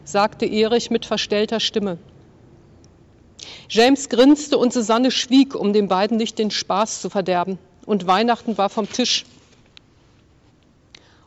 sagte 0.03 0.45
Erich 0.45 0.91
mit 0.91 1.05
verstellter 1.05 1.59
Stimme. 1.59 1.97
James 3.69 4.09
grinste 4.09 4.57
und 4.57 4.71
Susanne 4.71 5.11
schwieg, 5.11 5.55
um 5.55 5.73
den 5.73 5.87
beiden 5.87 6.17
nicht 6.17 6.39
den 6.39 6.51
Spaß 6.51 7.01
zu 7.01 7.09
verderben. 7.09 7.57
Und 7.85 8.05
Weihnachten 8.05 8.57
war 8.57 8.69
vom 8.69 8.89
Tisch. 8.89 9.25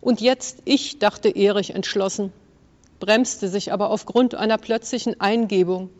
Und 0.00 0.20
jetzt 0.20 0.62
ich, 0.64 0.98
dachte 0.98 1.28
Erich 1.28 1.74
entschlossen, 1.74 2.32
bremste 3.00 3.48
sich 3.48 3.72
aber 3.72 3.90
aufgrund 3.90 4.34
einer 4.34 4.58
plötzlichen 4.58 5.20
Eingebung. 5.20 5.90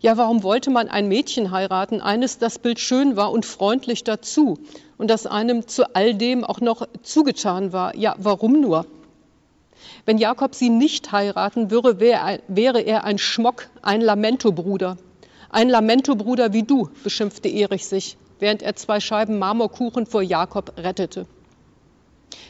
Ja, 0.00 0.16
warum 0.16 0.42
wollte 0.42 0.70
man 0.70 0.88
ein 0.88 1.08
Mädchen 1.08 1.50
heiraten, 1.50 2.00
eines, 2.00 2.38
das 2.38 2.58
Bild 2.58 2.80
schön 2.80 3.16
war 3.16 3.30
und 3.32 3.44
freundlich 3.44 4.04
dazu 4.04 4.58
und 4.96 5.10
das 5.10 5.26
einem 5.26 5.66
zu 5.66 5.94
all 5.94 6.14
dem 6.14 6.44
auch 6.44 6.60
noch 6.60 6.86
zugetan 7.02 7.72
war? 7.72 7.94
Ja, 7.94 8.14
warum 8.18 8.60
nur? 8.60 8.86
Wenn 10.06 10.18
Jakob 10.18 10.54
sie 10.54 10.70
nicht 10.70 11.12
heiraten 11.12 11.70
würde, 11.70 12.00
wäre 12.00 12.80
er 12.80 13.04
ein 13.04 13.18
Schmock, 13.18 13.68
ein 13.82 14.00
Lamentobruder. 14.00 14.96
Ein 15.50 15.68
Lamentobruder 15.68 16.52
wie 16.52 16.62
du, 16.62 16.88
beschimpfte 17.02 17.48
Erich 17.48 17.86
sich, 17.86 18.16
während 18.38 18.62
er 18.62 18.76
zwei 18.76 19.00
Scheiben 19.00 19.38
Marmorkuchen 19.38 20.06
vor 20.06 20.22
Jakob 20.22 20.72
rettete. 20.76 21.26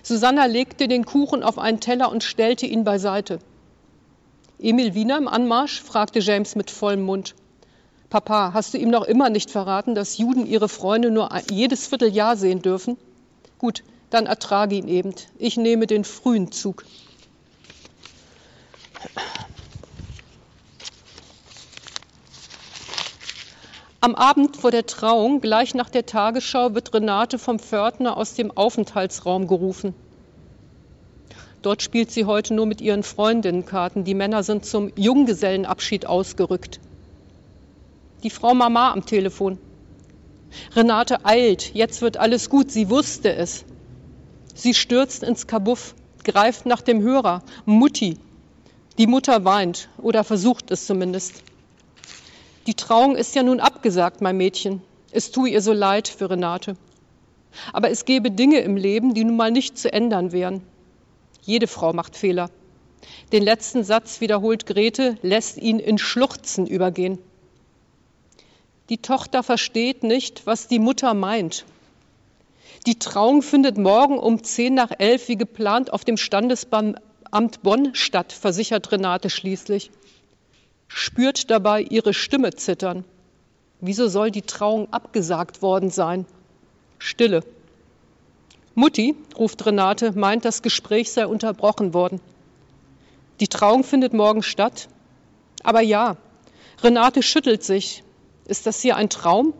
Susanna 0.03 0.47
legte 0.47 0.89
den 0.89 1.05
Kuchen 1.05 1.43
auf 1.43 1.59
einen 1.59 1.81
Teller 1.81 2.11
und 2.11 2.23
stellte 2.23 2.67
ihn 2.67 2.85
beiseite. 2.85 3.39
Emil 4.59 4.95
Wiener 4.95 5.19
im 5.19 5.29
Anmarsch? 5.29 5.83
fragte 5.83 6.21
James 6.21 6.57
mit 6.57 6.71
vollem 6.71 7.03
Mund. 7.03 7.35
Papa, 8.09 8.53
hast 8.55 8.73
du 8.73 8.79
ihm 8.79 8.89
noch 8.89 9.05
immer 9.05 9.31
nicht 9.31 9.51
verraten, 9.51 9.95
dass 9.95 10.17
Juden 10.17 10.47
ihre 10.47 10.69
Freunde 10.69 11.11
nur 11.11 11.31
jedes 11.51 11.87
Vierteljahr 11.87 12.37
sehen 12.37 12.63
dürfen? 12.63 12.97
Gut, 13.59 13.83
dann 14.11 14.27
ertrage 14.27 14.77
ihn 14.77 14.89
eben. 14.89 15.15
Ich 15.39 15.57
nehme 15.57 15.87
den 15.87 16.05
frühen 16.05 16.53
Zug. 16.53 16.85
Am 24.07 24.15
Abend 24.15 24.57
vor 24.57 24.71
der 24.71 24.87
Trauung, 24.87 25.41
gleich 25.41 25.75
nach 25.75 25.91
der 25.91 26.07
Tagesschau, 26.07 26.77
wird 26.77 26.95
Renate 26.95 27.41
vom 27.41 27.59
Pförtner 27.59 28.17
aus 28.17 28.35
dem 28.35 28.57
Aufenthaltsraum 28.57 29.49
gerufen. 29.49 29.95
Dort 31.61 31.83
spielt 31.83 32.13
sie 32.13 32.25
heute 32.25 32.55
nur 32.55 32.67
mit 32.67 32.81
ihren 32.81 33.03
Freundinnenkarten. 33.03 34.05
Die 34.05 34.15
Männer 34.15 34.45
sind 34.45 34.65
zum 34.65 34.93
Junggesellenabschied 34.95 36.07
ausgerückt. 36.07 36.79
Die 38.23 38.31
Frau 38.31 38.55
Mama 38.55 38.93
am 38.93 39.05
Telefon. 39.05 39.59
Renate 40.77 41.27
eilt, 41.27 41.75
jetzt 41.75 42.01
wird 42.01 42.17
alles 42.17 42.49
gut, 42.49 42.71
sie 42.71 42.89
wusste 42.89 43.35
es. 43.35 43.65
Sie 44.55 44.75
stürzt 44.75 45.25
ins 45.25 45.49
Kabuff, 45.49 45.97
greift 46.23 46.65
nach 46.65 46.81
dem 46.81 47.03
Hörer. 47.03 47.43
Mutti. 47.65 48.19
Die 48.99 49.09
Mutter 49.09 49.45
weint 49.45 49.89
oder 49.99 50.23
versucht 50.23 50.71
es 50.71 50.87
zumindest. 50.87 51.43
Die 52.67 52.75
Trauung 52.75 53.15
ist 53.15 53.35
ja 53.35 53.43
nun 53.43 53.61
abgesagt, 53.61 54.21
mein 54.21 54.37
Mädchen. 54.37 54.83
Es 55.13 55.31
tue 55.31 55.51
ihr 55.51 55.61
so 55.61 55.73
leid 55.73 56.09
für 56.09 56.31
Renate. 56.31 56.77
Aber 57.73 57.91
es 57.91 58.05
gäbe 58.05 58.31
Dinge 58.31 58.59
im 58.59 58.77
Leben, 58.77 59.15
die 59.15 59.25
nun 59.25 59.37
mal 59.37 59.51
nicht 59.51 59.79
zu 59.79 59.93
ändern 59.93 60.33
wären. 60.33 60.63
Jede 61.43 61.69
Frau 61.69 61.93
macht 61.93 62.17
Fehler. 62.17 62.51
Den 63.33 63.45
letzten 63.45 63.85
Satz 63.85 64.21
wiederholt 64.21 64.67
Grete, 64.67 65.17
lässt 65.23 65.59
ihn 65.59 65.79
in 65.79 65.97
Schluchzen 65.97 66.67
übergehen. 66.67 67.19
Die 68.89 68.99
Tochter 68.99 69.43
versteht 69.43 70.03
nicht, 70.03 70.47
was 70.47 70.67
die 70.67 70.79
Mutter 70.81 71.15
meint. 71.15 71.65
Die 72.87 72.99
Trauung 72.99 73.43
findet 73.43 73.79
morgen 73.79 74.19
um 74.19 74.43
zehn 74.43 74.75
nach 74.75 74.91
elf 74.99 75.29
wie 75.29 75.37
geplant 75.37 75.93
auf 75.93 76.05
dem 76.05 76.17
Standesamt 76.17 77.63
Bonn 77.63 77.95
statt, 77.95 78.33
versichert 78.33 78.91
Renate 78.93 79.31
schließlich. 79.31 79.91
Spürt 80.89 81.51
dabei 81.51 81.83
ihre 81.83 82.15
Stimme 82.15 82.55
zittern. 82.55 83.05
Wieso 83.81 84.09
soll 84.09 84.31
die 84.31 84.43
Trauung 84.43 84.93
abgesagt 84.93 85.63
worden 85.63 85.91
sein? 85.91 86.27
Stille. 86.99 87.43
Mutti, 88.75 89.15
ruft 89.37 89.65
Renate, 89.67 90.13
meint, 90.13 90.45
das 90.45 90.63
Gespräch 90.63 91.11
sei 91.13 91.27
unterbrochen 91.27 91.95
worden. 91.95 92.21
Die 93.41 93.49
Trauung 93.49 93.85
findet 93.85 94.13
morgen 94.13 94.43
statt. 94.43 94.89
Aber 95.63 95.81
ja, 95.81 96.17
Renate 96.83 97.23
schüttelt 97.23 97.63
sich. 97.63 98.03
Ist 98.47 98.67
das 98.67 98.81
hier 98.81 98.97
ein 98.97 99.11
Traum? 99.11 99.55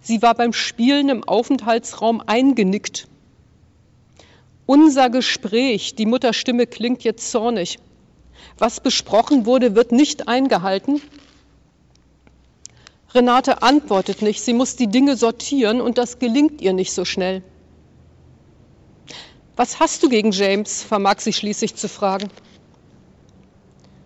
Sie 0.00 0.22
war 0.22 0.34
beim 0.34 0.52
Spielen 0.52 1.08
im 1.08 1.24
Aufenthaltsraum 1.24 2.22
eingenickt. 2.24 3.08
Unser 4.64 5.10
Gespräch, 5.10 5.94
die 5.94 6.06
Mutterstimme 6.06 6.66
klingt 6.66 7.04
jetzt 7.04 7.30
zornig. 7.30 7.78
Was 8.58 8.80
besprochen 8.80 9.46
wurde, 9.46 9.74
wird 9.74 9.92
nicht 9.92 10.28
eingehalten. 10.28 11.02
Renate 13.14 13.62
antwortet 13.62 14.22
nicht, 14.22 14.42
sie 14.42 14.52
muss 14.52 14.76
die 14.76 14.88
Dinge 14.88 15.16
sortieren 15.16 15.80
und 15.80 15.98
das 15.98 16.18
gelingt 16.18 16.60
ihr 16.60 16.72
nicht 16.72 16.92
so 16.92 17.04
schnell. 17.04 17.42
Was 19.56 19.80
hast 19.80 20.02
du 20.02 20.08
gegen 20.08 20.32
James? 20.32 20.82
vermag 20.82 21.20
sie 21.20 21.32
schließlich 21.32 21.74
zu 21.76 21.88
fragen. 21.88 22.28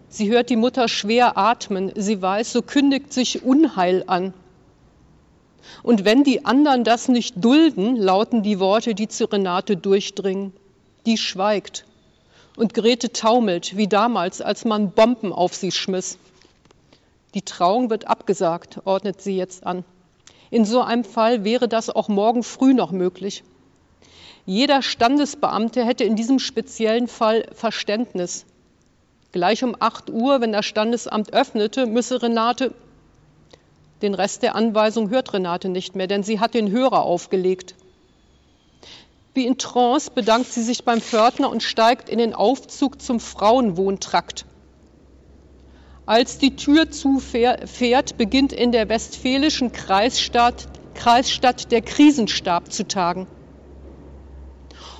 Sie 0.09 0.31
hört 0.31 0.51
die 0.51 0.57
Mutter 0.57 0.89
schwer 0.89 1.39
atmen. 1.39 1.93
Sie 1.97 2.21
weiß, 2.21 2.53
so 2.53 2.63
kündigt 2.63 3.13
sich 3.13 3.45
Unheil 3.45 4.05
an. 4.07 4.35
Und 5.83 6.05
wenn 6.05 6.25
die 6.25 6.45
anderen 6.45 6.85
das 6.85 7.09
nicht 7.09 7.35
dulden, 7.45 7.97
lauten 7.97 8.43
die 8.43 8.59
Worte, 8.59 8.95
die 8.95 9.09
zu 9.09 9.27
Renate 9.27 9.77
durchdringen. 9.77 10.53
Die 11.07 11.17
schweigt. 11.17 11.85
Und 12.61 12.75
Grete 12.75 13.11
taumelt, 13.11 13.79
wie 13.79 13.89
damals, 13.89 14.43
als 14.43 14.67
man 14.67 14.91
Bomben 14.91 15.33
auf 15.33 15.55
sie 15.55 15.73
schmiss. 15.73 16.19
Die 17.33 17.41
Trauung 17.41 17.89
wird 17.89 18.07
abgesagt, 18.07 18.83
ordnet 18.85 19.23
sie 19.23 19.35
jetzt 19.35 19.65
an. 19.65 19.83
In 20.51 20.67
so 20.67 20.83
einem 20.83 21.05
Fall 21.05 21.43
wäre 21.43 21.69
das 21.69 21.89
auch 21.89 22.09
morgen 22.09 22.43
früh 22.43 22.75
noch 22.75 22.93
möglich. 22.93 23.45
Jeder 24.45 24.83
Standesbeamte 24.83 25.87
hätte 25.87 26.05
in 26.05 26.17
diesem 26.17 26.39
speziellen 26.39 27.09
Fall 27.09 27.47
Verständnis. 27.55 28.45
Gleich 29.33 29.65
um 29.65 29.75
8 29.81 30.11
Uhr, 30.11 30.43
wenn 30.43 30.53
das 30.53 30.67
Standesamt 30.67 31.33
öffnete, 31.33 31.87
müsse 31.87 32.21
Renate. 32.21 32.75
Den 34.03 34.13
Rest 34.13 34.43
der 34.43 34.55
Anweisung 34.55 35.09
hört 35.09 35.33
Renate 35.33 35.71
nicht 35.71 35.97
mehr, 35.97 36.09
denn 36.09 36.23
sie 36.23 36.41
hat 36.41 36.53
den 36.53 36.71
Hörer 36.71 37.05
aufgelegt. 37.05 37.75
Wie 39.33 39.47
in 39.47 39.59
Trance 39.59 40.11
bedankt 40.11 40.53
sie 40.53 40.63
sich 40.63 40.85
beim 40.85 41.01
Pförtner 41.01 41.51
und 41.51 41.63
steigt 41.63 42.09
in 42.09 42.19
den 42.19 42.35
Aufzug 42.35 43.01
zum 43.01 43.21
Frauenwohntrakt. 43.21 44.45
Als 46.05 46.39
die 46.39 46.57
Tür 46.57 46.91
zufährt, 46.91 48.17
beginnt 48.17 48.53
in 48.53 48.73
der 48.73 48.89
westfälischen 48.89 49.71
Kreisstadt, 49.71 50.67
Kreisstadt 50.95 51.71
der 51.71 51.83
Krisenstab 51.83 52.73
zu 52.73 52.89
tagen. 52.89 53.29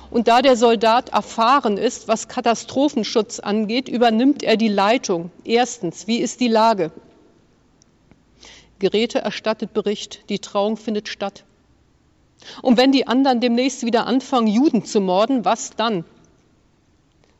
Und 0.09 0.29
da 0.29 0.41
der 0.41 0.55
Soldat 0.55 1.09
erfahren 1.09 1.77
ist, 1.77 2.07
was 2.07 2.29
Katastrophenschutz 2.29 3.39
angeht, 3.39 3.89
übernimmt 3.89 4.43
er 4.43 4.55
die 4.55 4.69
Leitung. 4.69 5.31
Erstens, 5.43 6.07
wie 6.07 6.17
ist 6.17 6.39
die 6.39 6.47
Lage? 6.47 6.91
Geräte 8.79 9.19
erstattet 9.19 9.73
Bericht, 9.73 10.29
die 10.29 10.39
Trauung 10.39 10.77
findet 10.77 11.07
statt. 11.07 11.43
Und 12.61 12.77
wenn 12.77 12.91
die 12.91 13.07
anderen 13.07 13.39
demnächst 13.39 13.85
wieder 13.85 14.07
anfangen, 14.07 14.47
Juden 14.47 14.85
zu 14.85 15.01
morden, 15.01 15.45
was 15.45 15.71
dann? 15.75 16.05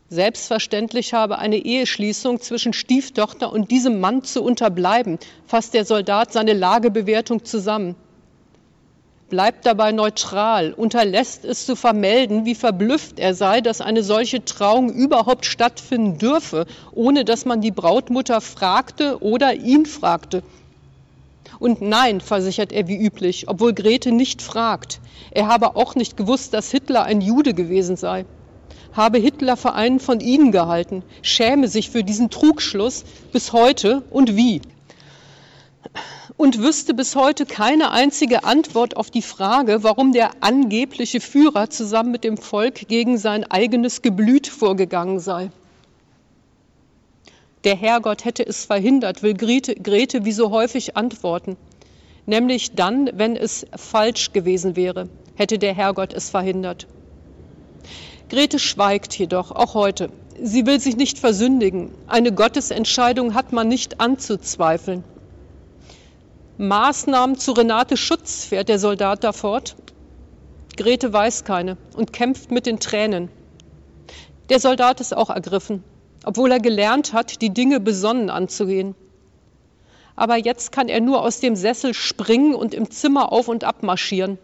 Selbstverständlich 0.09 1.13
habe 1.13 1.37
eine 1.37 1.57
Eheschließung 1.57 2.41
zwischen 2.41 2.73
Stieftochter 2.73 3.51
und 3.51 3.71
diesem 3.71 3.99
Mann 3.99 4.23
zu 4.23 4.43
unterbleiben, 4.43 5.19
fasst 5.47 5.73
der 5.73 5.85
Soldat 5.85 6.33
seine 6.33 6.53
Lagebewertung 6.53 7.45
zusammen 7.45 7.95
bleibt 9.31 9.65
dabei 9.65 9.93
neutral, 9.93 10.73
unterlässt 10.73 11.45
es 11.45 11.65
zu 11.65 11.75
vermelden, 11.75 12.45
wie 12.45 12.53
verblüfft 12.53 13.17
er 13.17 13.33
sei, 13.33 13.61
dass 13.61 13.81
eine 13.81 14.03
solche 14.03 14.45
Trauung 14.45 14.91
überhaupt 14.91 15.45
stattfinden 15.45 16.19
dürfe, 16.19 16.67
ohne 16.91 17.25
dass 17.25 17.45
man 17.45 17.61
die 17.61 17.71
Brautmutter 17.71 18.41
fragte 18.41 19.23
oder 19.23 19.55
ihn 19.55 19.87
fragte. 19.87 20.43
Und 21.61 21.79
nein, 21.79 22.21
versichert 22.21 22.71
er 22.71 22.87
wie 22.87 22.97
üblich, 22.97 23.47
obwohl 23.47 23.75
Grete 23.75 24.11
nicht 24.11 24.41
fragt. 24.41 24.99
Er 25.29 25.45
habe 25.45 25.75
auch 25.75 25.93
nicht 25.93 26.17
gewusst, 26.17 26.55
dass 26.55 26.71
Hitler 26.71 27.03
ein 27.03 27.21
Jude 27.21 27.53
gewesen 27.53 27.97
sei. 27.97 28.25
Habe 28.93 29.19
Hitler 29.19 29.55
für 29.55 29.73
einen 29.73 29.99
von 29.99 30.21
ihnen 30.21 30.51
gehalten, 30.51 31.03
schäme 31.21 31.67
sich 31.67 31.91
für 31.91 32.03
diesen 32.03 32.31
Trugschluss 32.31 33.03
bis 33.31 33.53
heute 33.53 34.01
und 34.09 34.35
wie 34.35 34.63
und 36.35 36.57
wüsste 36.57 36.95
bis 36.95 37.15
heute 37.15 37.45
keine 37.45 37.91
einzige 37.91 38.43
Antwort 38.43 38.97
auf 38.97 39.11
die 39.11 39.21
Frage, 39.21 39.83
warum 39.83 40.13
der 40.13 40.31
angebliche 40.41 41.21
Führer 41.21 41.69
zusammen 41.69 42.09
mit 42.09 42.23
dem 42.23 42.37
Volk 42.37 42.87
gegen 42.87 43.19
sein 43.19 43.43
eigenes 43.43 44.01
Geblüt 44.01 44.47
vorgegangen 44.47 45.19
sei. 45.19 45.51
Der 47.63 47.75
Herrgott 47.75 48.25
hätte 48.25 48.45
es 48.45 48.65
verhindert, 48.65 49.21
will 49.21 49.35
Grete, 49.35 49.75
Grete 49.75 50.25
wie 50.25 50.31
so 50.31 50.49
häufig 50.49 50.97
antworten. 50.97 51.57
Nämlich 52.25 52.73
dann, 52.73 53.09
wenn 53.13 53.35
es 53.35 53.67
falsch 53.75 54.31
gewesen 54.33 54.75
wäre, 54.75 55.09
hätte 55.35 55.59
der 55.59 55.73
Herrgott 55.73 56.13
es 56.13 56.29
verhindert. 56.29 56.87
Grete 58.29 58.59
schweigt 58.59 59.17
jedoch, 59.17 59.51
auch 59.51 59.73
heute. 59.73 60.09
Sie 60.41 60.65
will 60.65 60.79
sich 60.79 60.95
nicht 60.95 61.19
versündigen. 61.19 61.91
Eine 62.07 62.31
Gottesentscheidung 62.31 63.35
hat 63.35 63.51
man 63.51 63.67
nicht 63.67 63.99
anzuzweifeln. 63.99 65.03
Maßnahmen 66.57 67.37
zu 67.37 67.51
Renate 67.51 67.97
Schutz 67.97 68.45
fährt 68.45 68.69
der 68.69 68.79
Soldat 68.79 69.23
da 69.23 69.33
fort. 69.33 69.75
Grete 70.77 71.11
weiß 71.11 71.43
keine 71.43 71.77
und 71.95 72.13
kämpft 72.13 72.49
mit 72.51 72.65
den 72.65 72.79
Tränen. 72.79 73.29
Der 74.49 74.59
Soldat 74.59 75.01
ist 75.01 75.15
auch 75.15 75.29
ergriffen, 75.29 75.83
obwohl 76.23 76.51
er 76.51 76.59
gelernt 76.59 77.13
hat, 77.13 77.41
die 77.41 77.53
Dinge 77.53 77.79
besonnen 77.79 78.29
anzugehen. 78.29 78.95
Aber 80.15 80.35
jetzt 80.35 80.71
kann 80.71 80.87
er 80.87 81.01
nur 81.01 81.21
aus 81.21 81.39
dem 81.39 81.55
Sessel 81.55 81.93
springen 81.93 82.53
und 82.53 82.73
im 82.73 82.91
Zimmer 82.91 83.31
auf 83.31 83.47
und 83.47 83.63
ab 83.63 83.81
marschieren. 83.81 84.37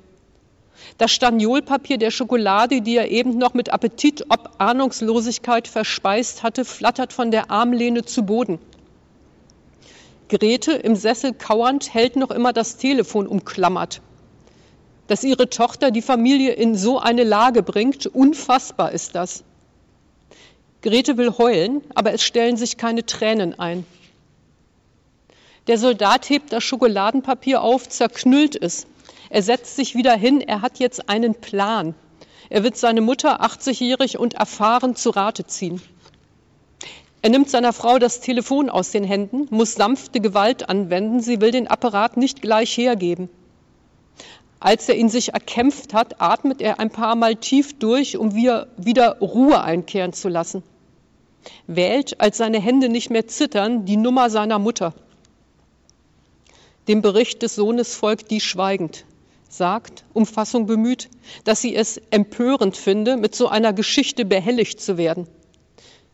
Das 0.97 1.11
Staniolpapier 1.11 1.97
der 1.97 2.11
Schokolade, 2.11 2.81
die 2.81 2.95
er 2.95 3.09
eben 3.11 3.37
noch 3.37 3.53
mit 3.53 3.73
Appetit 3.73 4.25
ob 4.29 4.51
Ahnungslosigkeit 4.59 5.67
verspeist 5.67 6.43
hatte, 6.43 6.65
flattert 6.65 7.13
von 7.13 7.31
der 7.31 7.51
Armlehne 7.51 8.05
zu 8.05 8.23
Boden. 8.23 8.59
Grete 10.29 10.73
im 10.73 10.95
Sessel 10.95 11.33
kauernd 11.33 11.93
hält 11.93 12.15
noch 12.15 12.31
immer 12.31 12.53
das 12.53 12.77
Telefon 12.77 13.27
umklammert. 13.27 14.01
Dass 15.07 15.23
ihre 15.23 15.49
Tochter 15.49 15.89
die 15.89 16.01
Familie 16.01 16.51
in 16.51 16.75
so 16.75 16.99
eine 16.99 17.23
Lage 17.23 17.63
bringt, 17.63 18.07
unfassbar 18.07 18.91
ist 18.91 19.15
das. 19.15 19.43
Grete 20.81 21.17
will 21.17 21.37
heulen, 21.37 21.81
aber 21.95 22.13
es 22.13 22.23
stellen 22.23 22.57
sich 22.57 22.77
keine 22.77 23.05
Tränen 23.05 23.59
ein. 23.59 23.85
Der 25.67 25.77
Soldat 25.77 26.29
hebt 26.29 26.53
das 26.53 26.63
Schokoladenpapier 26.63 27.61
auf, 27.61 27.89
zerknüllt 27.89 28.55
es. 28.55 28.87
Er 29.29 29.41
setzt 29.41 29.75
sich 29.75 29.95
wieder 29.95 30.15
hin, 30.15 30.39
er 30.39 30.61
hat 30.61 30.79
jetzt 30.79 31.09
einen 31.09 31.35
Plan. 31.35 31.93
Er 32.49 32.63
wird 32.63 32.77
seine 32.77 33.01
Mutter, 33.01 33.41
80-jährig 33.41 34.17
und 34.17 34.35
erfahren, 34.35 34.95
zu 34.95 35.09
Rate 35.09 35.45
ziehen. 35.45 35.81
Er 37.21 37.31
nimmt 37.31 37.49
seiner 37.49 37.73
Frau 37.73 37.99
das 37.99 38.21
Telefon 38.21 38.69
aus 38.69 38.91
den 38.91 39.03
Händen, 39.03 39.47
muss 39.49 39.73
sanfte 39.73 40.21
Gewalt 40.21 40.69
anwenden, 40.69 41.19
sie 41.19 41.41
will 41.41 41.51
den 41.51 41.67
Apparat 41.67 42.15
nicht 42.15 42.41
gleich 42.41 42.77
hergeben. 42.77 43.29
Als 44.59 44.89
er 44.89 44.95
ihn 44.95 45.09
sich 45.09 45.33
erkämpft 45.33 45.93
hat, 45.93 46.19
atmet 46.19 46.61
er 46.61 46.79
ein 46.79 46.89
paar 46.89 47.15
Mal 47.15 47.35
tief 47.35 47.77
durch, 47.77 48.17
um 48.17 48.33
wieder 48.33 49.19
Ruhe 49.19 49.61
einkehren 49.61 50.13
zu 50.13 50.29
lassen. 50.29 50.63
Wählt, 51.67 52.19
als 52.19 52.37
seine 52.37 52.59
Hände 52.59 52.89
nicht 52.89 53.09
mehr 53.09 53.27
zittern, 53.27 53.85
die 53.85 53.97
Nummer 53.97 54.29
seiner 54.29 54.59
Mutter. 54.59 54.93
Dem 56.87 57.01
Bericht 57.01 57.41
des 57.41 57.55
Sohnes 57.55 57.95
folgt 57.95 58.31
die 58.31 58.39
schweigend. 58.41 59.05
sagt, 59.49 60.03
Umfassung 60.13 60.65
bemüht, 60.65 61.09
dass 61.45 61.61
sie 61.61 61.75
es 61.75 62.01
empörend 62.11 62.75
finde, 62.75 63.15
mit 63.15 63.33
so 63.33 63.47
einer 63.47 63.71
Geschichte 63.73 64.25
behelligt 64.25 64.81
zu 64.81 64.97
werden. 64.97 65.27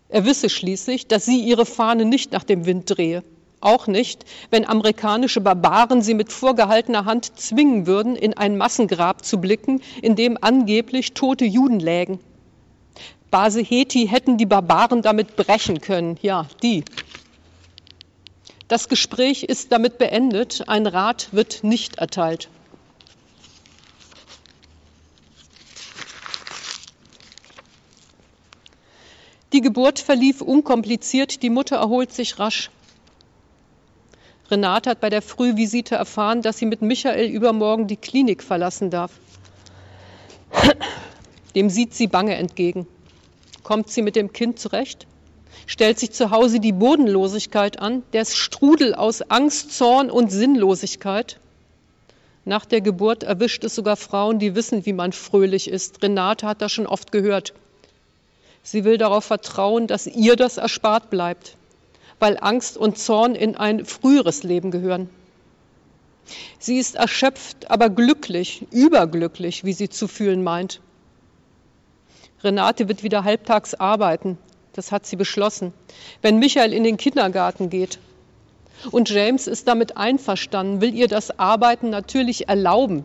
Er 0.09 0.25
wisse 0.25 0.49
schließlich, 0.49 1.07
dass 1.07 1.25
sie 1.25 1.39
ihre 1.39 1.65
Fahne 1.65 2.05
nicht 2.05 2.31
nach 2.31 2.43
dem 2.43 2.65
Wind 2.65 2.95
drehe. 2.95 3.23
Auch 3.63 3.87
nicht, 3.87 4.25
wenn 4.49 4.67
amerikanische 4.67 5.39
Barbaren 5.39 6.01
sie 6.01 6.15
mit 6.15 6.33
vorgehaltener 6.33 7.05
Hand 7.05 7.39
zwingen 7.39 7.87
würden, 7.87 8.17
in 8.17 8.33
ein 8.33 8.57
Massengrab 8.57 9.23
zu 9.23 9.39
blicken, 9.39 9.81
in 10.01 10.17
dem 10.17 10.37
angeblich 10.41 11.13
tote 11.13 11.45
Juden 11.45 11.79
lägen. 11.79 12.19
Base 13.31 13.61
Heti 13.61 14.05
hätten 14.05 14.37
die 14.37 14.45
Barbaren 14.45 15.01
damit 15.01 15.37
brechen 15.37 15.79
können. 15.79 16.17
Ja, 16.21 16.45
die. 16.61 16.83
Das 18.67 18.89
Gespräch 18.89 19.43
ist 19.43 19.71
damit 19.71 19.97
beendet. 19.97 20.67
Ein 20.67 20.85
Rat 20.85 21.29
wird 21.31 21.63
nicht 21.63 21.99
erteilt. 21.99 22.49
Die 29.53 29.61
Geburt 29.61 29.99
verlief 29.99 30.41
unkompliziert, 30.41 31.43
die 31.43 31.49
Mutter 31.49 31.77
erholt 31.77 32.11
sich 32.11 32.39
rasch. 32.39 32.69
Renate 34.53 34.91
hat 34.91 34.99
bei 34.99 35.09
der 35.09 35.23
Frühvisite 35.23 35.95
erfahren, 35.95 36.43
dass 36.43 36.59
sie 36.59 36.67
mit 36.67 36.83
Michael 36.83 37.27
übermorgen 37.27 37.87
die 37.87 37.97
Klinik 37.97 38.43
verlassen 38.43 38.91
darf. 38.91 39.11
Dem 41.55 41.71
sieht 41.71 41.95
sie 41.95 42.05
bange 42.05 42.35
entgegen. 42.35 42.85
Kommt 43.63 43.89
sie 43.89 44.03
mit 44.03 44.15
dem 44.15 44.31
Kind 44.31 44.59
zurecht? 44.59 45.07
Stellt 45.65 45.97
sich 45.97 46.11
zu 46.11 46.29
Hause 46.29 46.59
die 46.59 46.71
Bodenlosigkeit 46.71 47.79
an, 47.79 48.03
der 48.13 48.25
Strudel 48.25 48.93
aus 48.93 49.23
Angst, 49.23 49.75
Zorn 49.75 50.11
und 50.11 50.31
Sinnlosigkeit? 50.31 51.39
Nach 52.45 52.65
der 52.65 52.81
Geburt 52.81 53.23
erwischt 53.23 53.63
es 53.63 53.73
sogar 53.73 53.95
Frauen, 53.95 54.37
die 54.37 54.53
wissen, 54.53 54.85
wie 54.85 54.93
man 54.93 55.13
fröhlich 55.13 55.67
ist. 55.67 56.03
Renate 56.03 56.45
hat 56.45 56.61
das 56.61 56.71
schon 56.71 56.85
oft 56.85 57.11
gehört. 57.11 57.53
Sie 58.61 58.83
will 58.83 58.99
darauf 58.99 59.25
vertrauen, 59.25 59.87
dass 59.87 60.05
ihr 60.05 60.35
das 60.35 60.57
erspart 60.57 61.09
bleibt, 61.09 61.57
weil 62.23 62.37
Angst 62.39 62.77
und 62.77 62.97
Zorn 62.97 63.35
in 63.35 63.57
ein 63.57 63.83
früheres 63.83 64.43
Leben 64.43 64.71
gehören. 64.71 65.09
Sie 66.57 66.77
ist 66.77 66.95
erschöpft, 66.95 67.69
aber 67.69 67.89
glücklich, 67.89 68.65
überglücklich, 68.71 69.65
wie 69.65 69.73
sie 69.73 69.89
zu 69.89 70.07
fühlen 70.07 70.41
meint. 70.41 70.79
Renate 72.41 72.87
wird 72.87 73.03
wieder 73.03 73.25
halbtags 73.25 73.73
arbeiten, 73.73 74.37
das 74.71 74.93
hat 74.93 75.05
sie 75.05 75.17
beschlossen, 75.17 75.73
wenn 76.21 76.39
Michael 76.39 76.71
in 76.71 76.85
den 76.85 76.95
Kindergarten 76.95 77.69
geht. 77.69 77.99
Und 78.89 79.09
James 79.09 79.47
ist 79.47 79.67
damit 79.67 79.97
einverstanden, 79.97 80.79
will 80.79 80.95
ihr 80.95 81.09
das 81.09 81.37
Arbeiten 81.39 81.89
natürlich 81.89 82.47
erlauben. 82.47 83.03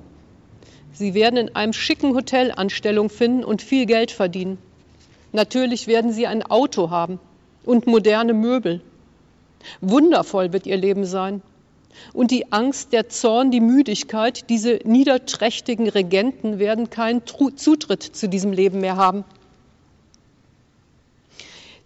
Sie 0.92 1.12
werden 1.14 1.38
in 1.38 1.56
einem 1.56 1.72
schicken 1.72 2.14
Hotel 2.14 2.52
Anstellung 2.52 3.10
finden 3.10 3.42
und 3.42 3.62
viel 3.62 3.86
Geld 3.86 4.12
verdienen. 4.12 4.58
Natürlich 5.32 5.88
werden 5.88 6.12
sie 6.12 6.28
ein 6.28 6.44
Auto 6.44 6.90
haben 6.90 7.18
und 7.64 7.88
moderne 7.88 8.32
Möbel. 8.32 8.80
Wundervoll 9.80 10.52
wird 10.52 10.66
ihr 10.66 10.76
Leben 10.76 11.04
sein. 11.04 11.42
Und 12.12 12.30
die 12.30 12.52
Angst, 12.52 12.92
der 12.92 13.08
Zorn, 13.08 13.50
die 13.50 13.60
Müdigkeit, 13.60 14.48
diese 14.50 14.80
niederträchtigen 14.84 15.88
Regenten 15.88 16.58
werden 16.58 16.90
keinen 16.90 17.22
Zutritt 17.26 18.02
zu 18.02 18.28
diesem 18.28 18.52
Leben 18.52 18.80
mehr 18.80 18.96
haben. 18.96 19.24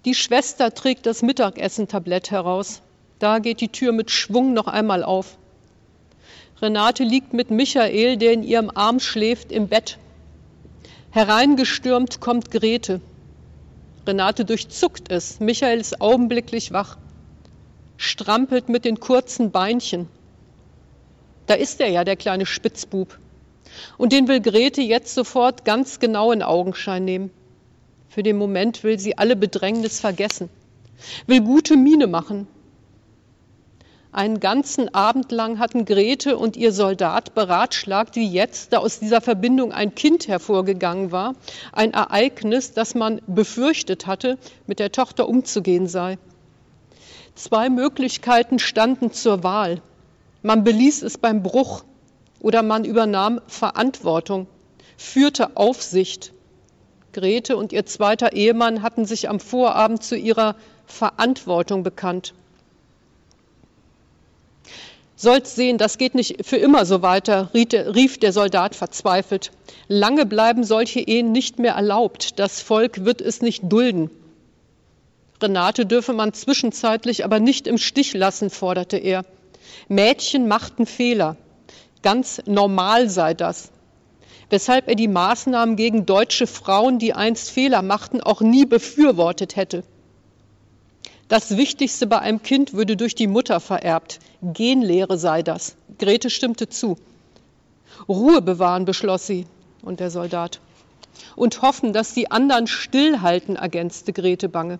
Die 0.04 0.14
Schwester 0.14 0.74
trägt 0.74 1.06
das 1.06 1.22
Mittagessen-Tablett 1.22 2.30
heraus. 2.30 2.82
Da 3.18 3.38
geht 3.38 3.60
die 3.60 3.68
Tür 3.68 3.92
mit 3.92 4.10
Schwung 4.10 4.52
noch 4.52 4.66
einmal 4.66 5.04
auf. 5.04 5.38
Renate 6.60 7.04
liegt 7.04 7.32
mit 7.32 7.50
Michael, 7.50 8.16
der 8.16 8.32
in 8.32 8.42
ihrem 8.42 8.70
Arm 8.70 9.00
schläft, 9.00 9.52
im 9.52 9.68
Bett. 9.68 9.98
Hereingestürmt 11.10 12.20
kommt 12.20 12.50
Grete. 12.50 13.00
Renate 14.06 14.44
durchzuckt 14.44 15.10
es. 15.10 15.38
Michael 15.38 15.78
ist 15.78 16.00
augenblicklich 16.00 16.72
wach, 16.72 16.96
strampelt 18.02 18.68
mit 18.68 18.84
den 18.84 18.98
kurzen 19.00 19.52
Beinchen. 19.52 20.08
Da 21.46 21.54
ist 21.54 21.80
er 21.80 21.88
ja, 21.88 22.04
der 22.04 22.16
kleine 22.16 22.46
Spitzbub. 22.46 23.18
Und 23.96 24.12
den 24.12 24.28
will 24.28 24.40
Grete 24.40 24.82
jetzt 24.82 25.14
sofort 25.14 25.64
ganz 25.64 26.00
genau 26.00 26.32
in 26.32 26.42
Augenschein 26.42 27.04
nehmen. 27.04 27.30
Für 28.08 28.22
den 28.22 28.36
Moment 28.36 28.82
will 28.84 28.98
sie 28.98 29.16
alle 29.16 29.36
Bedrängnis 29.36 30.00
vergessen, 30.00 30.50
will 31.26 31.40
gute 31.40 31.76
Miene 31.76 32.06
machen, 32.06 32.46
einen 34.12 34.40
ganzen 34.40 34.94
Abend 34.94 35.32
lang 35.32 35.58
hatten 35.58 35.86
Grete 35.86 36.36
und 36.36 36.58
ihr 36.58 36.72
Soldat 36.72 37.34
beratschlagt, 37.34 38.14
wie 38.14 38.28
jetzt, 38.28 38.74
da 38.74 38.78
aus 38.78 38.98
dieser 38.98 39.22
Verbindung 39.22 39.72
ein 39.72 39.94
Kind 39.94 40.28
hervorgegangen 40.28 41.12
war, 41.12 41.34
ein 41.72 41.94
Ereignis, 41.94 42.74
das 42.74 42.94
man 42.94 43.22
befürchtet 43.26 44.06
hatte, 44.06 44.36
mit 44.66 44.80
der 44.80 44.92
Tochter 44.92 45.28
umzugehen 45.28 45.86
sei. 45.86 46.18
Zwei 47.34 47.70
Möglichkeiten 47.70 48.58
standen 48.58 49.12
zur 49.12 49.42
Wahl. 49.42 49.80
Man 50.42 50.64
beließ 50.64 51.02
es 51.02 51.18
beim 51.18 51.42
Bruch 51.42 51.84
oder 52.40 52.62
man 52.62 52.84
übernahm 52.84 53.40
Verantwortung, 53.46 54.46
führte 54.96 55.56
Aufsicht. 55.56 56.32
Grete 57.12 57.56
und 57.56 57.72
ihr 57.72 57.86
zweiter 57.86 58.32
Ehemann 58.32 58.82
hatten 58.82 59.04
sich 59.04 59.28
am 59.28 59.40
Vorabend 59.40 60.02
zu 60.02 60.16
ihrer 60.16 60.56
Verantwortung 60.86 61.82
bekannt. 61.82 62.34
Sollt 65.14 65.46
sehen, 65.46 65.78
das 65.78 65.98
geht 65.98 66.14
nicht 66.16 66.44
für 66.44 66.56
immer 66.56 66.84
so 66.84 67.00
weiter, 67.02 67.50
rief 67.54 68.18
der 68.18 68.32
Soldat 68.32 68.74
verzweifelt. 68.74 69.52
Lange 69.86 70.26
bleiben 70.26 70.64
solche 70.64 71.00
Ehen 71.00 71.30
nicht 71.30 71.60
mehr 71.60 71.74
erlaubt. 71.74 72.40
Das 72.40 72.60
Volk 72.60 73.04
wird 73.04 73.20
es 73.20 73.40
nicht 73.40 73.62
dulden. 73.70 74.10
Renate 75.42 75.86
dürfe 75.86 76.12
man 76.12 76.32
zwischenzeitlich 76.32 77.24
aber 77.24 77.40
nicht 77.40 77.66
im 77.66 77.78
Stich 77.78 78.14
lassen, 78.14 78.50
forderte 78.50 78.96
er. 78.96 79.24
Mädchen 79.88 80.48
machten 80.48 80.86
Fehler. 80.86 81.36
Ganz 82.02 82.42
normal 82.46 83.08
sei 83.08 83.34
das. 83.34 83.70
Weshalb 84.50 84.88
er 84.88 84.94
die 84.94 85.08
Maßnahmen 85.08 85.76
gegen 85.76 86.04
deutsche 86.04 86.46
Frauen, 86.46 86.98
die 86.98 87.14
einst 87.14 87.50
Fehler 87.50 87.82
machten, 87.82 88.20
auch 88.20 88.40
nie 88.40 88.66
befürwortet 88.66 89.56
hätte. 89.56 89.82
Das 91.28 91.56
Wichtigste 91.56 92.06
bei 92.06 92.18
einem 92.18 92.42
Kind 92.42 92.74
würde 92.74 92.96
durch 92.96 93.14
die 93.14 93.26
Mutter 93.26 93.60
vererbt. 93.60 94.18
Genlehre 94.42 95.16
sei 95.16 95.42
das. 95.42 95.76
Grete 95.98 96.28
stimmte 96.28 96.68
zu. 96.68 96.96
Ruhe 98.08 98.42
bewahren, 98.42 98.84
beschloss 98.84 99.26
sie 99.26 99.46
und 99.82 100.00
der 100.00 100.10
Soldat. 100.10 100.60
Und 101.34 101.62
hoffen, 101.62 101.92
dass 101.92 102.12
die 102.12 102.30
anderen 102.30 102.66
stillhalten, 102.66 103.56
ergänzte 103.56 104.12
Grete 104.12 104.48
bange. 104.48 104.78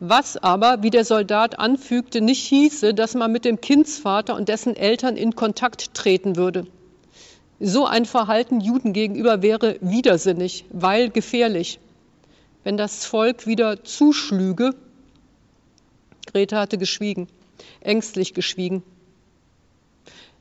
Was 0.00 0.36
aber, 0.36 0.82
wie 0.82 0.90
der 0.90 1.04
Soldat 1.04 1.58
anfügte, 1.58 2.20
nicht 2.20 2.44
hieße, 2.46 2.94
dass 2.94 3.14
man 3.14 3.32
mit 3.32 3.44
dem 3.44 3.60
Kindsvater 3.60 4.34
und 4.34 4.48
dessen 4.48 4.76
Eltern 4.76 5.16
in 5.16 5.34
Kontakt 5.34 5.94
treten 5.94 6.36
würde. 6.36 6.66
So 7.60 7.86
ein 7.86 8.04
Verhalten 8.04 8.60
Juden 8.60 8.92
gegenüber 8.92 9.40
wäre 9.42 9.76
widersinnig, 9.80 10.64
weil 10.70 11.10
gefährlich. 11.10 11.78
Wenn 12.64 12.76
das 12.76 13.04
Volk 13.04 13.46
wieder 13.46 13.84
zuschlüge, 13.84 14.74
Grete 16.26 16.58
hatte 16.58 16.78
geschwiegen, 16.78 17.28
ängstlich 17.80 18.34
geschwiegen. 18.34 18.82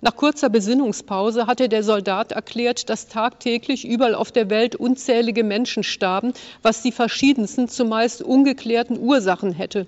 Nach 0.03 0.17
kurzer 0.17 0.49
Besinnungspause 0.49 1.47
hatte 1.47 1.69
der 1.69 1.81
Soldat 1.81 2.33
erklärt, 2.33 2.89
dass 2.89 3.07
tagtäglich 3.07 3.87
überall 3.87 4.15
auf 4.15 4.33
der 4.33 4.49
Welt 4.49 4.75
unzählige 4.75 5.45
Menschen 5.45 5.81
starben, 5.81 6.33
was 6.61 6.81
die 6.81 6.91
verschiedensten, 6.91 7.69
zumeist 7.69 8.21
ungeklärten 8.21 8.99
Ursachen 8.99 9.53
hätte. 9.53 9.87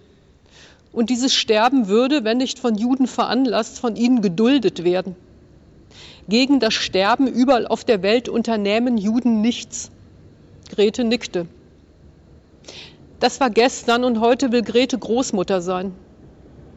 Und 0.94 1.10
dieses 1.10 1.36
Sterben 1.36 1.90
würde, 1.90 2.24
wenn 2.24 2.38
nicht 2.38 2.60
von 2.60 2.76
Juden 2.76 3.08
veranlasst, 3.08 3.78
von 3.78 3.98
ihnen 3.98 4.22
geduldet 4.22 4.86
werden. 4.86 5.18
Gegen 6.30 6.62
das 6.62 6.74
Sterben 6.74 7.28
überall 7.28 7.68
auf 7.68 7.84
der 7.84 8.02
Welt 8.02 8.30
unternehmen 8.30 8.98
Juden 8.98 9.42
nichts. 9.42 9.92
Grete 10.70 11.04
nickte. 11.04 11.46
Das 13.20 13.42
war 13.42 13.50
gestern 13.50 14.06
und 14.06 14.22
heute 14.22 14.54
will 14.54 14.62
Grete 14.62 14.98
Großmutter 14.98 15.60
sein. 15.60 15.94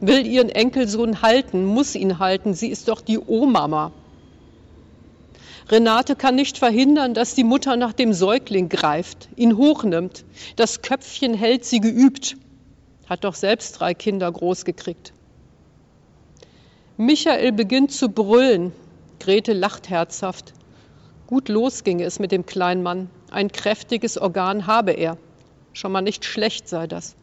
Will 0.01 0.25
ihren 0.25 0.49
Enkelsohn 0.49 1.21
halten, 1.21 1.65
muss 1.65 1.95
ihn 1.95 2.19
halten. 2.19 2.53
Sie 2.53 2.69
ist 2.69 2.87
doch 2.87 3.01
die 3.01 3.19
Omama. 3.19 3.91
Renate 5.69 6.15
kann 6.15 6.35
nicht 6.35 6.57
verhindern, 6.57 7.13
dass 7.13 7.35
die 7.35 7.43
Mutter 7.43 7.75
nach 7.75 7.93
dem 7.93 8.13
Säugling 8.13 8.69
greift, 8.69 9.29
ihn 9.35 9.55
hochnimmt. 9.55 10.25
Das 10.55 10.81
Köpfchen 10.81 11.33
hält 11.33 11.63
sie 11.63 11.79
geübt. 11.79 12.37
Hat 13.07 13.23
doch 13.23 13.35
selbst 13.35 13.79
drei 13.79 13.93
Kinder 13.93 14.31
großgekriegt. 14.31 15.13
Michael 16.97 17.51
beginnt 17.51 17.91
zu 17.91 18.09
brüllen. 18.09 18.71
Grete 19.19 19.53
lacht 19.53 19.89
herzhaft. 19.89 20.53
Gut 21.27 21.49
los 21.49 21.83
ginge 21.83 22.03
es 22.03 22.19
mit 22.19 22.31
dem 22.31 22.45
kleinen 22.45 22.81
Mann. 22.81 23.09
Ein 23.29 23.51
kräftiges 23.51 24.17
Organ 24.17 24.65
habe 24.65 24.93
er. 24.93 25.17
Schon 25.73 25.91
mal 25.91 26.01
nicht 26.01 26.25
schlecht 26.25 26.67
sei 26.67 26.87
das. 26.87 27.15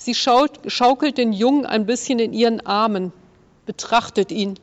Sie 0.00 0.14
schaukelt 0.14 1.18
den 1.18 1.32
Jungen 1.32 1.66
ein 1.66 1.84
bisschen 1.84 2.20
in 2.20 2.32
ihren 2.32 2.64
Armen, 2.64 3.12
betrachtet 3.66 4.30
ihn. 4.30 4.54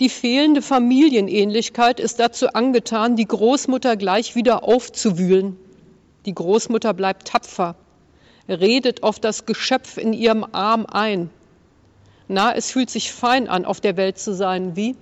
Die 0.00 0.08
fehlende 0.08 0.62
Familienähnlichkeit 0.62 2.00
ist 2.00 2.18
dazu 2.18 2.48
angetan, 2.48 3.14
die 3.14 3.26
Großmutter 3.26 3.96
gleich 3.96 4.34
wieder 4.34 4.64
aufzuwühlen. 4.64 5.58
Die 6.24 6.34
Großmutter 6.34 6.94
bleibt 6.94 7.28
tapfer, 7.28 7.76
redet 8.48 9.02
auf 9.02 9.20
das 9.20 9.44
Geschöpf 9.44 9.98
in 9.98 10.14
ihrem 10.14 10.46
Arm 10.52 10.86
ein. 10.86 11.28
Na, 12.26 12.54
es 12.54 12.70
fühlt 12.70 12.88
sich 12.88 13.12
fein 13.12 13.48
an, 13.48 13.66
auf 13.66 13.82
der 13.82 13.98
Welt 13.98 14.18
zu 14.18 14.34
sein. 14.34 14.76
Wie? 14.76 14.96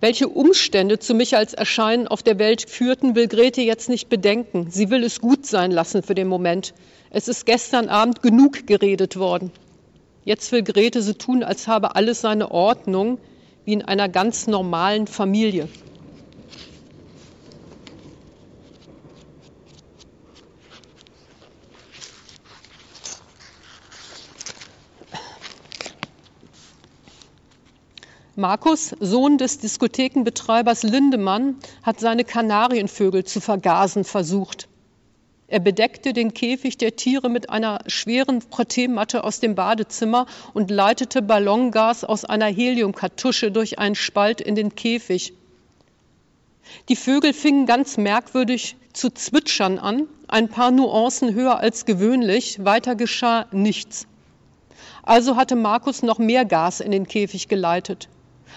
Welche 0.00 0.28
Umstände 0.28 0.98
zu 0.98 1.14
Michaels 1.14 1.54
Erscheinen 1.54 2.06
auf 2.06 2.22
der 2.22 2.38
Welt 2.38 2.68
führten, 2.68 3.14
will 3.14 3.28
Grete 3.28 3.62
jetzt 3.62 3.88
nicht 3.88 4.10
bedenken. 4.10 4.70
Sie 4.70 4.90
will 4.90 5.02
es 5.02 5.22
gut 5.22 5.46
sein 5.46 5.70
lassen 5.70 6.02
für 6.02 6.14
den 6.14 6.28
Moment. 6.28 6.74
Es 7.10 7.28
ist 7.28 7.46
gestern 7.46 7.88
Abend 7.88 8.20
genug 8.20 8.66
geredet 8.66 9.16
worden. 9.16 9.50
Jetzt 10.24 10.52
will 10.52 10.62
Grete 10.62 11.00
so 11.00 11.14
tun, 11.14 11.42
als 11.42 11.66
habe 11.66 11.96
alles 11.96 12.20
seine 12.20 12.50
Ordnung, 12.50 13.18
wie 13.64 13.72
in 13.72 13.82
einer 13.82 14.10
ganz 14.10 14.46
normalen 14.46 15.06
Familie. 15.06 15.66
Markus, 28.38 28.94
Sohn 29.00 29.38
des 29.38 29.60
Diskothekenbetreibers 29.60 30.82
Lindemann, 30.82 31.56
hat 31.82 32.00
seine 32.00 32.22
Kanarienvögel 32.22 33.24
zu 33.24 33.40
vergasen 33.40 34.04
versucht. 34.04 34.68
Er 35.48 35.58
bedeckte 35.60 36.12
den 36.12 36.34
Käfig 36.34 36.76
der 36.76 36.96
Tiere 36.96 37.30
mit 37.30 37.48
einer 37.48 37.78
schweren 37.86 38.40
Proteinmatte 38.40 39.24
aus 39.24 39.40
dem 39.40 39.54
Badezimmer 39.54 40.26
und 40.52 40.70
leitete 40.70 41.22
Ballongas 41.22 42.04
aus 42.04 42.26
einer 42.26 42.44
Heliumkartusche 42.44 43.50
durch 43.50 43.78
einen 43.78 43.94
Spalt 43.94 44.42
in 44.42 44.54
den 44.54 44.74
Käfig. 44.74 45.32
Die 46.90 46.96
Vögel 46.96 47.32
fingen 47.32 47.64
ganz 47.64 47.96
merkwürdig 47.96 48.76
zu 48.92 49.08
zwitschern 49.08 49.78
an, 49.78 50.08
ein 50.28 50.48
paar 50.50 50.72
Nuancen 50.72 51.32
höher 51.32 51.58
als 51.60 51.86
gewöhnlich, 51.86 52.62
weiter 52.62 52.96
geschah 52.96 53.46
nichts. 53.50 54.06
Also 55.02 55.36
hatte 55.36 55.56
Markus 55.56 56.02
noch 56.02 56.18
mehr 56.18 56.44
Gas 56.44 56.80
in 56.80 56.90
den 56.90 57.08
Käfig 57.08 57.48
geleitet. 57.48 58.10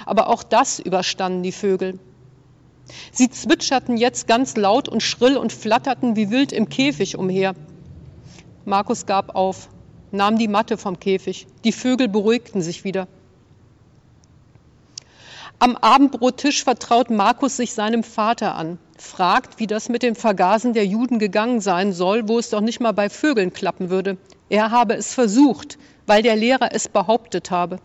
Aber 0.05 0.29
auch 0.29 0.43
das 0.43 0.79
überstanden 0.79 1.43
die 1.43 1.51
Vögel. 1.51 1.99
Sie 3.11 3.29
zwitscherten 3.29 3.97
jetzt 3.97 4.27
ganz 4.27 4.55
laut 4.55 4.89
und 4.89 5.03
schrill 5.03 5.37
und 5.37 5.53
flatterten 5.53 6.15
wie 6.15 6.31
wild 6.31 6.51
im 6.51 6.69
Käfig 6.69 7.17
umher. 7.17 7.53
Markus 8.65 9.05
gab 9.05 9.35
auf, 9.35 9.69
nahm 10.11 10.37
die 10.37 10.47
Matte 10.47 10.77
vom 10.77 10.99
Käfig. 10.99 11.47
Die 11.63 11.71
Vögel 11.71 12.07
beruhigten 12.07 12.61
sich 12.61 12.83
wieder. 12.83 13.07
Am 15.61 15.75
Abendbrottisch 15.75 16.63
vertraut 16.63 17.09
Markus 17.09 17.57
sich 17.57 17.73
seinem 17.73 18.03
Vater 18.03 18.55
an, 18.55 18.79
fragt, 18.97 19.59
wie 19.59 19.67
das 19.67 19.89
mit 19.89 20.03
dem 20.03 20.15
Vergasen 20.15 20.73
der 20.73 20.85
Juden 20.85 21.19
gegangen 21.19 21.59
sein 21.59 21.91
soll, 21.91 22.29
wo 22.29 22.39
es 22.39 22.49
doch 22.49 22.61
nicht 22.61 22.79
mal 22.79 22.93
bei 22.93 23.09
Vögeln 23.09 23.51
klappen 23.51 23.89
würde. 23.89 24.17
Er 24.47 24.71
habe 24.71 24.95
es 24.95 25.13
versucht, 25.13 25.77
weil 26.07 26.23
der 26.23 26.37
Lehrer 26.37 26.69
es 26.73 26.87
behauptet 26.87 27.51
habe. 27.51 27.79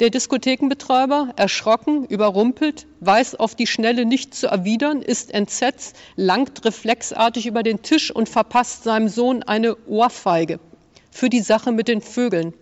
Der 0.00 0.10
Diskothekenbetreiber, 0.10 1.34
erschrocken, 1.36 2.06
überrumpelt, 2.06 2.86
weiß 3.00 3.34
auf 3.34 3.54
die 3.54 3.66
Schnelle 3.66 4.06
nicht 4.06 4.34
zu 4.34 4.46
erwidern, 4.46 5.02
ist 5.02 5.32
entsetzt, 5.32 5.96
langt 6.16 6.64
reflexartig 6.64 7.46
über 7.46 7.62
den 7.62 7.82
Tisch 7.82 8.10
und 8.10 8.28
verpasst 8.28 8.84
seinem 8.84 9.08
Sohn 9.08 9.42
eine 9.42 9.76
Ohrfeige 9.86 10.60
für 11.10 11.28
die 11.28 11.40
Sache 11.40 11.72
mit 11.72 11.88
den 11.88 12.00
Vögeln. 12.00 12.54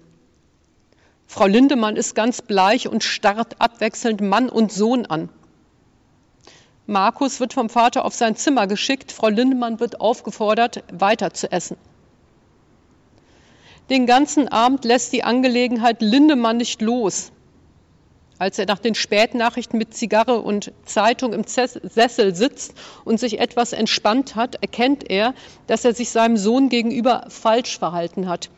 Frau 1.26 1.46
Lindemann 1.46 1.94
ist 1.94 2.16
ganz 2.16 2.42
bleich 2.42 2.88
und 2.88 3.04
starrt 3.04 3.60
abwechselnd 3.60 4.20
Mann 4.20 4.48
und 4.48 4.72
Sohn 4.72 5.06
an. 5.06 5.28
Markus 6.86 7.38
wird 7.38 7.52
vom 7.52 7.68
Vater 7.70 8.04
auf 8.04 8.14
sein 8.14 8.34
Zimmer 8.34 8.66
geschickt, 8.66 9.12
Frau 9.12 9.28
Lindemann 9.28 9.78
wird 9.78 10.00
aufgefordert, 10.00 10.82
weiter 10.92 11.32
zu 11.32 11.52
essen. 11.52 11.76
Den 13.90 14.06
ganzen 14.06 14.46
Abend 14.46 14.84
lässt 14.84 15.12
die 15.12 15.24
Angelegenheit 15.24 16.00
Lindemann 16.00 16.58
nicht 16.58 16.80
los. 16.80 17.32
Als 18.38 18.56
er 18.58 18.66
nach 18.66 18.78
den 18.78 18.94
Spätnachrichten 18.94 19.78
mit 19.78 19.94
Zigarre 19.94 20.40
und 20.40 20.72
Zeitung 20.84 21.32
im 21.32 21.42
Sessel 21.44 22.34
sitzt 22.34 22.72
und 23.04 23.18
sich 23.18 23.40
etwas 23.40 23.72
entspannt 23.72 24.36
hat, 24.36 24.54
erkennt 24.62 25.10
er, 25.10 25.34
dass 25.66 25.84
er 25.84 25.92
sich 25.92 26.10
seinem 26.10 26.36
Sohn 26.36 26.68
gegenüber 26.68 27.26
falsch 27.28 27.78
verhalten 27.78 28.28
hat. 28.28 28.48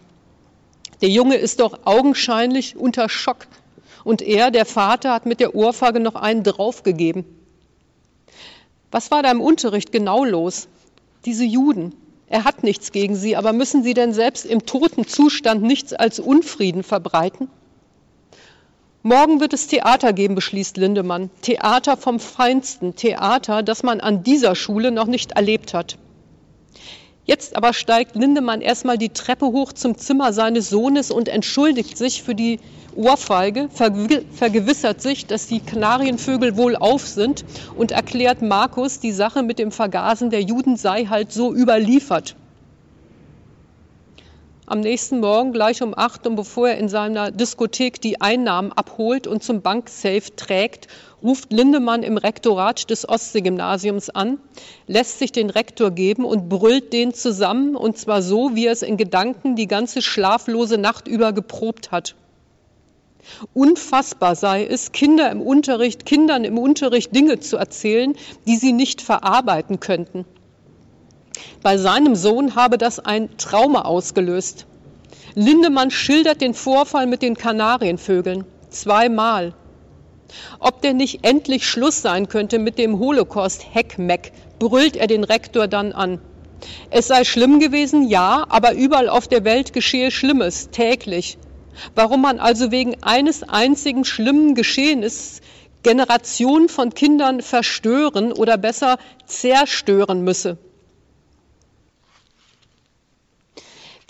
Der 1.01 1.09
Junge 1.09 1.37
ist 1.37 1.61
doch 1.61 1.81
augenscheinlich 1.87 2.77
unter 2.77 3.09
Schock 3.09 3.49
und 4.05 4.21
er, 4.21 4.51
der 4.51 4.66
Vater, 4.66 5.14
hat 5.14 5.25
mit 5.25 5.40
der 5.40 5.55
Ohrfeige 5.55 5.99
noch 5.99 6.14
einen 6.14 6.45
draufgegeben. 6.45 7.25
Was 8.90 9.11
war 9.11 9.23
da 9.23 9.31
im 9.31 9.40
Unterricht 9.40 9.92
genau 9.92 10.25
los? 10.25 10.68
Diese 11.25 11.45
Juden, 11.45 11.95
er 12.33 12.45
hat 12.45 12.62
nichts 12.62 12.92
gegen 12.92 13.14
sie, 13.14 13.37
aber 13.37 13.53
müssen 13.53 13.83
sie 13.85 13.92
denn 13.92 14.14
selbst 14.14 14.47
im 14.47 14.64
toten 14.64 15.07
Zustand 15.07 15.62
nichts 15.62 15.92
als 15.92 16.18
Unfrieden 16.18 16.83
verbreiten? 16.83 17.51
Morgen 19.03 19.40
wird 19.40 19.53
es 19.53 19.66
Theater 19.66 20.14
geben, 20.14 20.35
beschließt 20.35 20.79
Lindemann. 20.79 21.29
Theater 21.42 21.99
vom 21.99 22.18
Feinsten, 22.18 22.97
Theater, 22.97 23.62
das 23.62 23.83
man 23.83 24.01
an 24.01 24.23
dieser 24.23 24.55
Schule 24.55 24.92
noch 24.92 25.09
nicht 25.09 25.33
erlebt 25.33 25.75
hat. 25.75 25.99
Jetzt 27.25 27.55
aber 27.55 27.73
steigt 27.73 28.17
Lindemann 28.17 28.61
erstmal 28.63 28.99
die 28.99 29.11
Treppe 29.11 29.47
hoch 29.47 29.73
zum 29.73 29.97
Zimmer 29.97 30.33
seines 30.33 30.69
Sohnes 30.71 31.13
und 31.13 31.29
entschuldigt 31.29 31.97
sich 31.97 32.21
für 32.21 32.35
die 32.35 32.59
Ohrfeige, 32.91 33.69
vergewissert 33.71 35.01
sich, 35.01 35.29
dass 35.29 35.47
die 35.47 35.61
Kanarienvögel 35.61 36.57
wohl 36.57 36.75
auf 36.75 37.07
sind 37.07 37.45
und 37.75 37.93
erklärt 37.93 38.43
Markus, 38.43 38.99
die 38.99 39.13
Sache 39.13 39.45
mit 39.45 39.61
dem 39.61 39.71
Vergasen 39.71 40.31
der 40.31 40.43
Juden 40.43 40.77
sei 40.77 41.05
halt 41.07 41.33
so 41.33 41.55
überliefert. 41.55 42.35
Am 44.73 44.81
nächsten 44.81 45.21
Morgen 45.21 45.53
gleich 45.53 45.83
um 45.83 45.93
acht 45.95 46.27
und 46.27 46.35
bevor 46.35 46.71
er 46.71 46.79
in 46.79 46.89
seiner 46.89 47.31
Diskothek 47.31 48.01
die 48.01 48.23
Einnahmen 48.23 48.73
abholt 48.73 49.27
und 49.27 49.43
zum 49.43 49.61
Banksafe 49.61 50.35
trägt, 50.35 50.89
ruft 51.23 51.53
Lindemann 51.53 52.03
im 52.03 52.17
Rektorat 52.17 52.89
des 52.89 53.07
Ostseegymnasiums 53.07 54.09
an, 54.09 54.39
lässt 54.87 55.19
sich 55.19 55.31
den 55.31 55.51
Rektor 55.51 55.91
geben 55.91 56.25
und 56.25 56.49
brüllt 56.49 56.95
den 56.95 57.13
zusammen, 57.13 57.77
und 57.77 57.99
zwar 57.99 58.23
so, 58.23 58.55
wie 58.55 58.65
er 58.65 58.73
es 58.73 58.81
in 58.81 58.97
Gedanken 58.97 59.57
die 59.57 59.67
ganze 59.67 60.01
schlaflose 60.01 60.79
Nacht 60.79 61.07
über 61.07 61.35
geprobt 61.35 61.91
hat. 61.91 62.15
Unfassbar 63.53 64.37
sei 64.37 64.65
es, 64.65 64.91
Kinder 64.93 65.31
im 65.31 65.43
Unterricht, 65.43 66.07
Kindern 66.07 66.45
im 66.45 66.57
Unterricht 66.57 67.15
Dinge 67.15 67.41
zu 67.41 67.59
erzählen, 67.59 68.17
die 68.47 68.57
sie 68.57 68.73
nicht 68.73 69.03
verarbeiten 69.03 69.81
könnten. 69.81 70.25
Bei 71.62 71.79
seinem 71.79 72.16
Sohn 72.16 72.57
habe 72.57 72.77
das 72.77 72.98
ein 72.98 73.37
Trauma 73.38 73.83
ausgelöst. 73.83 74.66
Lindemann 75.35 75.90
schildert 75.90 76.40
den 76.40 76.55
Vorfall 76.55 77.07
mit 77.07 77.22
den 77.22 77.37
Kanarienvögeln 77.37 78.44
zweimal. 78.68 79.55
Ob 80.59 80.83
denn 80.83 80.96
nicht 80.96 81.25
endlich 81.25 81.66
Schluss 81.66 82.03
sein 82.03 82.29
könnte 82.29 82.59
mit 82.59 82.79
dem 82.79 82.98
Holocaust-Heckmeck, 82.98 84.33
brüllt 84.59 84.96
er 84.96 85.07
den 85.07 85.25
Rektor 85.25 85.68
dann 85.68 85.92
an. 85.92 86.20
Es 86.90 87.07
sei 87.09 87.25
schlimm 87.25 87.61
gewesen, 87.61 88.09
ja, 88.09 88.44
aber 88.48 88.72
überall 88.75 89.09
auf 89.09 89.29
der 89.29 89.44
Welt 89.44 89.72
geschehe 89.72 90.11
Schlimmes, 90.11 90.70
täglich. 90.70 91.38
Warum 91.94 92.22
man 92.22 92.40
also 92.40 92.70
wegen 92.70 92.96
eines 93.03 93.42
einzigen 93.42 94.05
schlimmen 94.05 94.55
Geschehens 94.55 95.40
Generationen 95.83 96.68
von 96.68 96.94
Kindern 96.94 97.40
verstören 97.40 98.33
oder 98.33 98.57
besser 98.57 98.98
zerstören 99.27 100.22
müsse. 100.22 100.59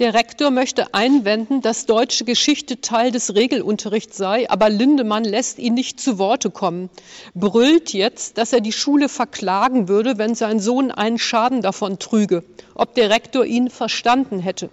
Der 0.03 0.15
Rektor 0.15 0.51
möchte 0.51 0.95
einwenden, 0.95 1.61
dass 1.61 1.87
deutsche 1.87 2.25
Geschichte 2.25 2.81
Teil 2.81 3.13
des 3.13 3.37
Regelunterrichts 3.37 4.17
sei, 4.17 4.51
aber 4.51 4.69
Lindemann 4.69 5.23
lässt 5.23 5.61
ihn 5.61 5.75
nicht 5.75 6.01
zu 6.01 6.19
Worte 6.19 6.51
kommen, 6.51 6.91
brüllt 7.37 7.93
jetzt, 7.93 8.37
dass 8.37 8.53
er 8.53 8.61
die 8.61 8.73
Schule 8.73 9.09
verklagen 9.09 9.87
würde, 9.87 10.19
wenn 10.19 10.35
sein 10.35 10.59
Sohn 10.59 10.91
einen 10.91 11.21
Schaden 11.21 11.63
davon 11.63 12.01
trüge, 12.01 12.43
ob 12.75 12.97
der 12.97 13.11
Rektor 13.11 13.45
ihn 13.45 13.71
verstanden 13.71 14.41
hätte. 14.41 14.71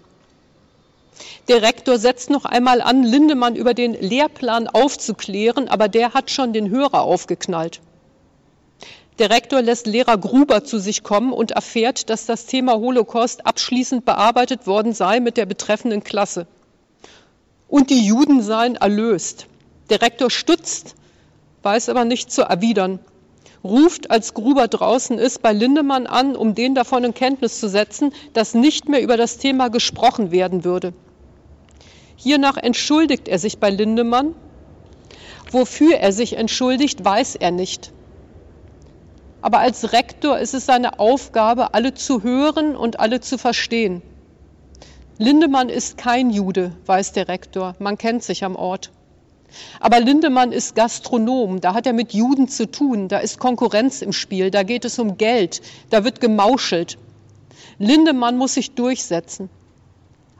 Der 1.47 1.61
Rektor 1.61 1.99
setzt 1.99 2.31
noch 2.31 2.45
einmal 2.45 2.81
an, 2.81 3.03
Lindemann 3.03 3.55
über 3.55 3.75
den 3.75 3.93
Lehrplan 3.93 4.67
aufzuklären, 4.67 5.67
aber 5.67 5.89
der 5.89 6.15
hat 6.15 6.31
schon 6.31 6.53
den 6.53 6.71
Hörer 6.71 7.01
aufgeknallt. 7.01 7.81
Der 9.19 9.29
Rektor 9.29 9.61
lässt 9.61 9.85
Lehrer 9.85 10.17
Gruber 10.17 10.63
zu 10.63 10.79
sich 10.79 11.03
kommen 11.03 11.33
und 11.33 11.51
erfährt, 11.51 12.09
dass 12.09 12.25
das 12.25 12.45
Thema 12.45 12.75
Holocaust 12.75 13.45
abschließend 13.45 14.05
bearbeitet 14.05 14.65
worden 14.65 14.93
sei 14.93 15.19
mit 15.19 15.35
der 15.35 15.45
betreffenden 15.45 16.03
Klasse. 16.03 16.47
Und 17.67 17.89
die 17.89 18.05
Juden 18.05 18.41
seien 18.41 18.75
erlöst. 18.75 19.47
Der 19.89 20.01
Rektor 20.01 20.31
stutzt, 20.31 20.95
weiß 21.63 21.89
aber 21.89 22.05
nicht 22.05 22.31
zu 22.31 22.43
erwidern, 22.43 22.99
ruft, 23.61 24.09
als 24.09 24.33
Gruber 24.33 24.69
draußen 24.69 25.17
ist, 25.19 25.41
bei 25.41 25.51
Lindemann 25.51 26.07
an, 26.07 26.37
um 26.37 26.55
den 26.55 26.73
davon 26.73 27.03
in 27.03 27.13
Kenntnis 27.13 27.59
zu 27.59 27.67
setzen, 27.67 28.13
dass 28.31 28.53
nicht 28.53 28.87
mehr 28.87 29.01
über 29.01 29.17
das 29.17 29.37
Thema 29.37 29.67
gesprochen 29.67 30.31
werden 30.31 30.63
würde. 30.63 30.93
Hiernach 32.15 32.55
entschuldigt 32.55 33.27
er 33.27 33.37
sich 33.37 33.59
bei 33.59 33.69
Lindemann, 33.69 34.33
Wofür 35.51 35.95
er 35.95 36.11
sich 36.11 36.37
entschuldigt, 36.37 37.03
weiß 37.03 37.35
er 37.35 37.49
nicht. 37.51 37.91
Aber 39.41 39.59
als 39.59 39.93
Rektor 39.93 40.37
ist 40.39 40.53
es 40.53 40.65
seine 40.65 40.99
Aufgabe, 40.99 41.73
alle 41.73 41.93
zu 41.93 42.23
hören 42.23 42.75
und 42.75 42.99
alle 42.99 43.21
zu 43.21 43.37
verstehen. 43.37 44.01
Lindemann 45.17 45.69
ist 45.69 45.97
kein 45.97 46.29
Jude, 46.29 46.71
weiß 46.85 47.13
der 47.13 47.27
Rektor, 47.27 47.75
man 47.79 47.97
kennt 47.97 48.23
sich 48.23 48.43
am 48.43 48.55
Ort. 48.55 48.91
Aber 49.79 49.99
Lindemann 49.99 50.51
ist 50.51 50.75
Gastronom, 50.75 51.59
da 51.59 51.73
hat 51.73 51.87
er 51.87 51.93
mit 51.93 52.13
Juden 52.13 52.47
zu 52.47 52.69
tun, 52.69 53.07
da 53.07 53.17
ist 53.17 53.39
Konkurrenz 53.39 54.01
im 54.01 54.13
Spiel, 54.13 54.51
da 54.51 54.63
geht 54.63 54.85
es 54.85 54.99
um 54.99 55.17
Geld, 55.17 55.61
da 55.89 56.03
wird 56.03 56.21
gemauschelt. 56.21 56.97
Lindemann 57.79 58.37
muss 58.37 58.53
sich 58.53 58.75
durchsetzen. 58.75 59.49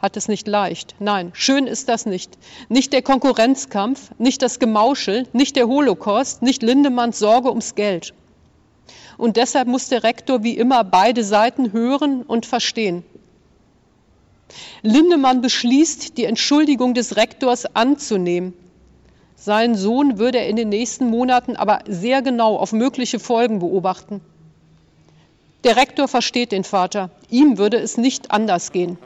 Hat 0.02 0.16
es 0.16 0.30
nicht 0.30 0.48
leicht. 0.48 0.96
Nein, 1.00 1.32
schön 1.34 1.68
ist 1.68 1.90
das 1.90 2.06
nicht. 2.06 2.38
Nicht 2.70 2.94
der 2.94 3.02
Konkurrenzkampf, 3.02 4.12
nicht 4.18 4.42
das 4.42 4.60
Gemauschel, 4.60 5.28
nicht 5.34 5.58
der 5.58 5.68
Holocaust, 5.68 6.42
nicht 6.42 6.64
Lindemanns 6.64 7.20
Sorge 7.20 7.50
ums 7.50 7.76
Geld. 7.76 8.14
Und 9.20 9.36
deshalb 9.36 9.68
muss 9.68 9.90
der 9.90 10.04
Rektor 10.04 10.44
wie 10.44 10.58
immer 10.58 10.86
beide 10.86 11.26
Seiten 11.26 11.74
hören 11.74 12.22
und 12.22 12.46
verstehen. 12.46 13.04
Lindemann 14.82 15.42
beschließt, 15.42 16.18
die 16.18 16.24
Entschuldigung 16.24 16.94
des 16.94 17.18
Rektors 17.18 17.76
anzunehmen. 17.76 18.54
Seinen 19.36 19.76
Sohn 19.76 20.20
würde 20.20 20.40
er 20.40 20.48
in 20.48 20.56
den 20.56 20.70
nächsten 20.70 21.10
Monaten 21.10 21.58
aber 21.58 21.80
sehr 21.86 22.22
genau 22.22 22.56
auf 22.56 22.72
mögliche 22.72 23.20
Folgen 23.20 23.60
beobachten. 23.60 24.22
Der 25.66 25.76
Rektor 25.76 26.08
versteht 26.08 26.54
den 26.54 26.64
Vater. 26.64 27.10
Ihm 27.30 27.58
würde 27.58 27.76
es 27.76 27.98
nicht 27.98 28.32
anders 28.32 28.72
gehen. 28.72 28.98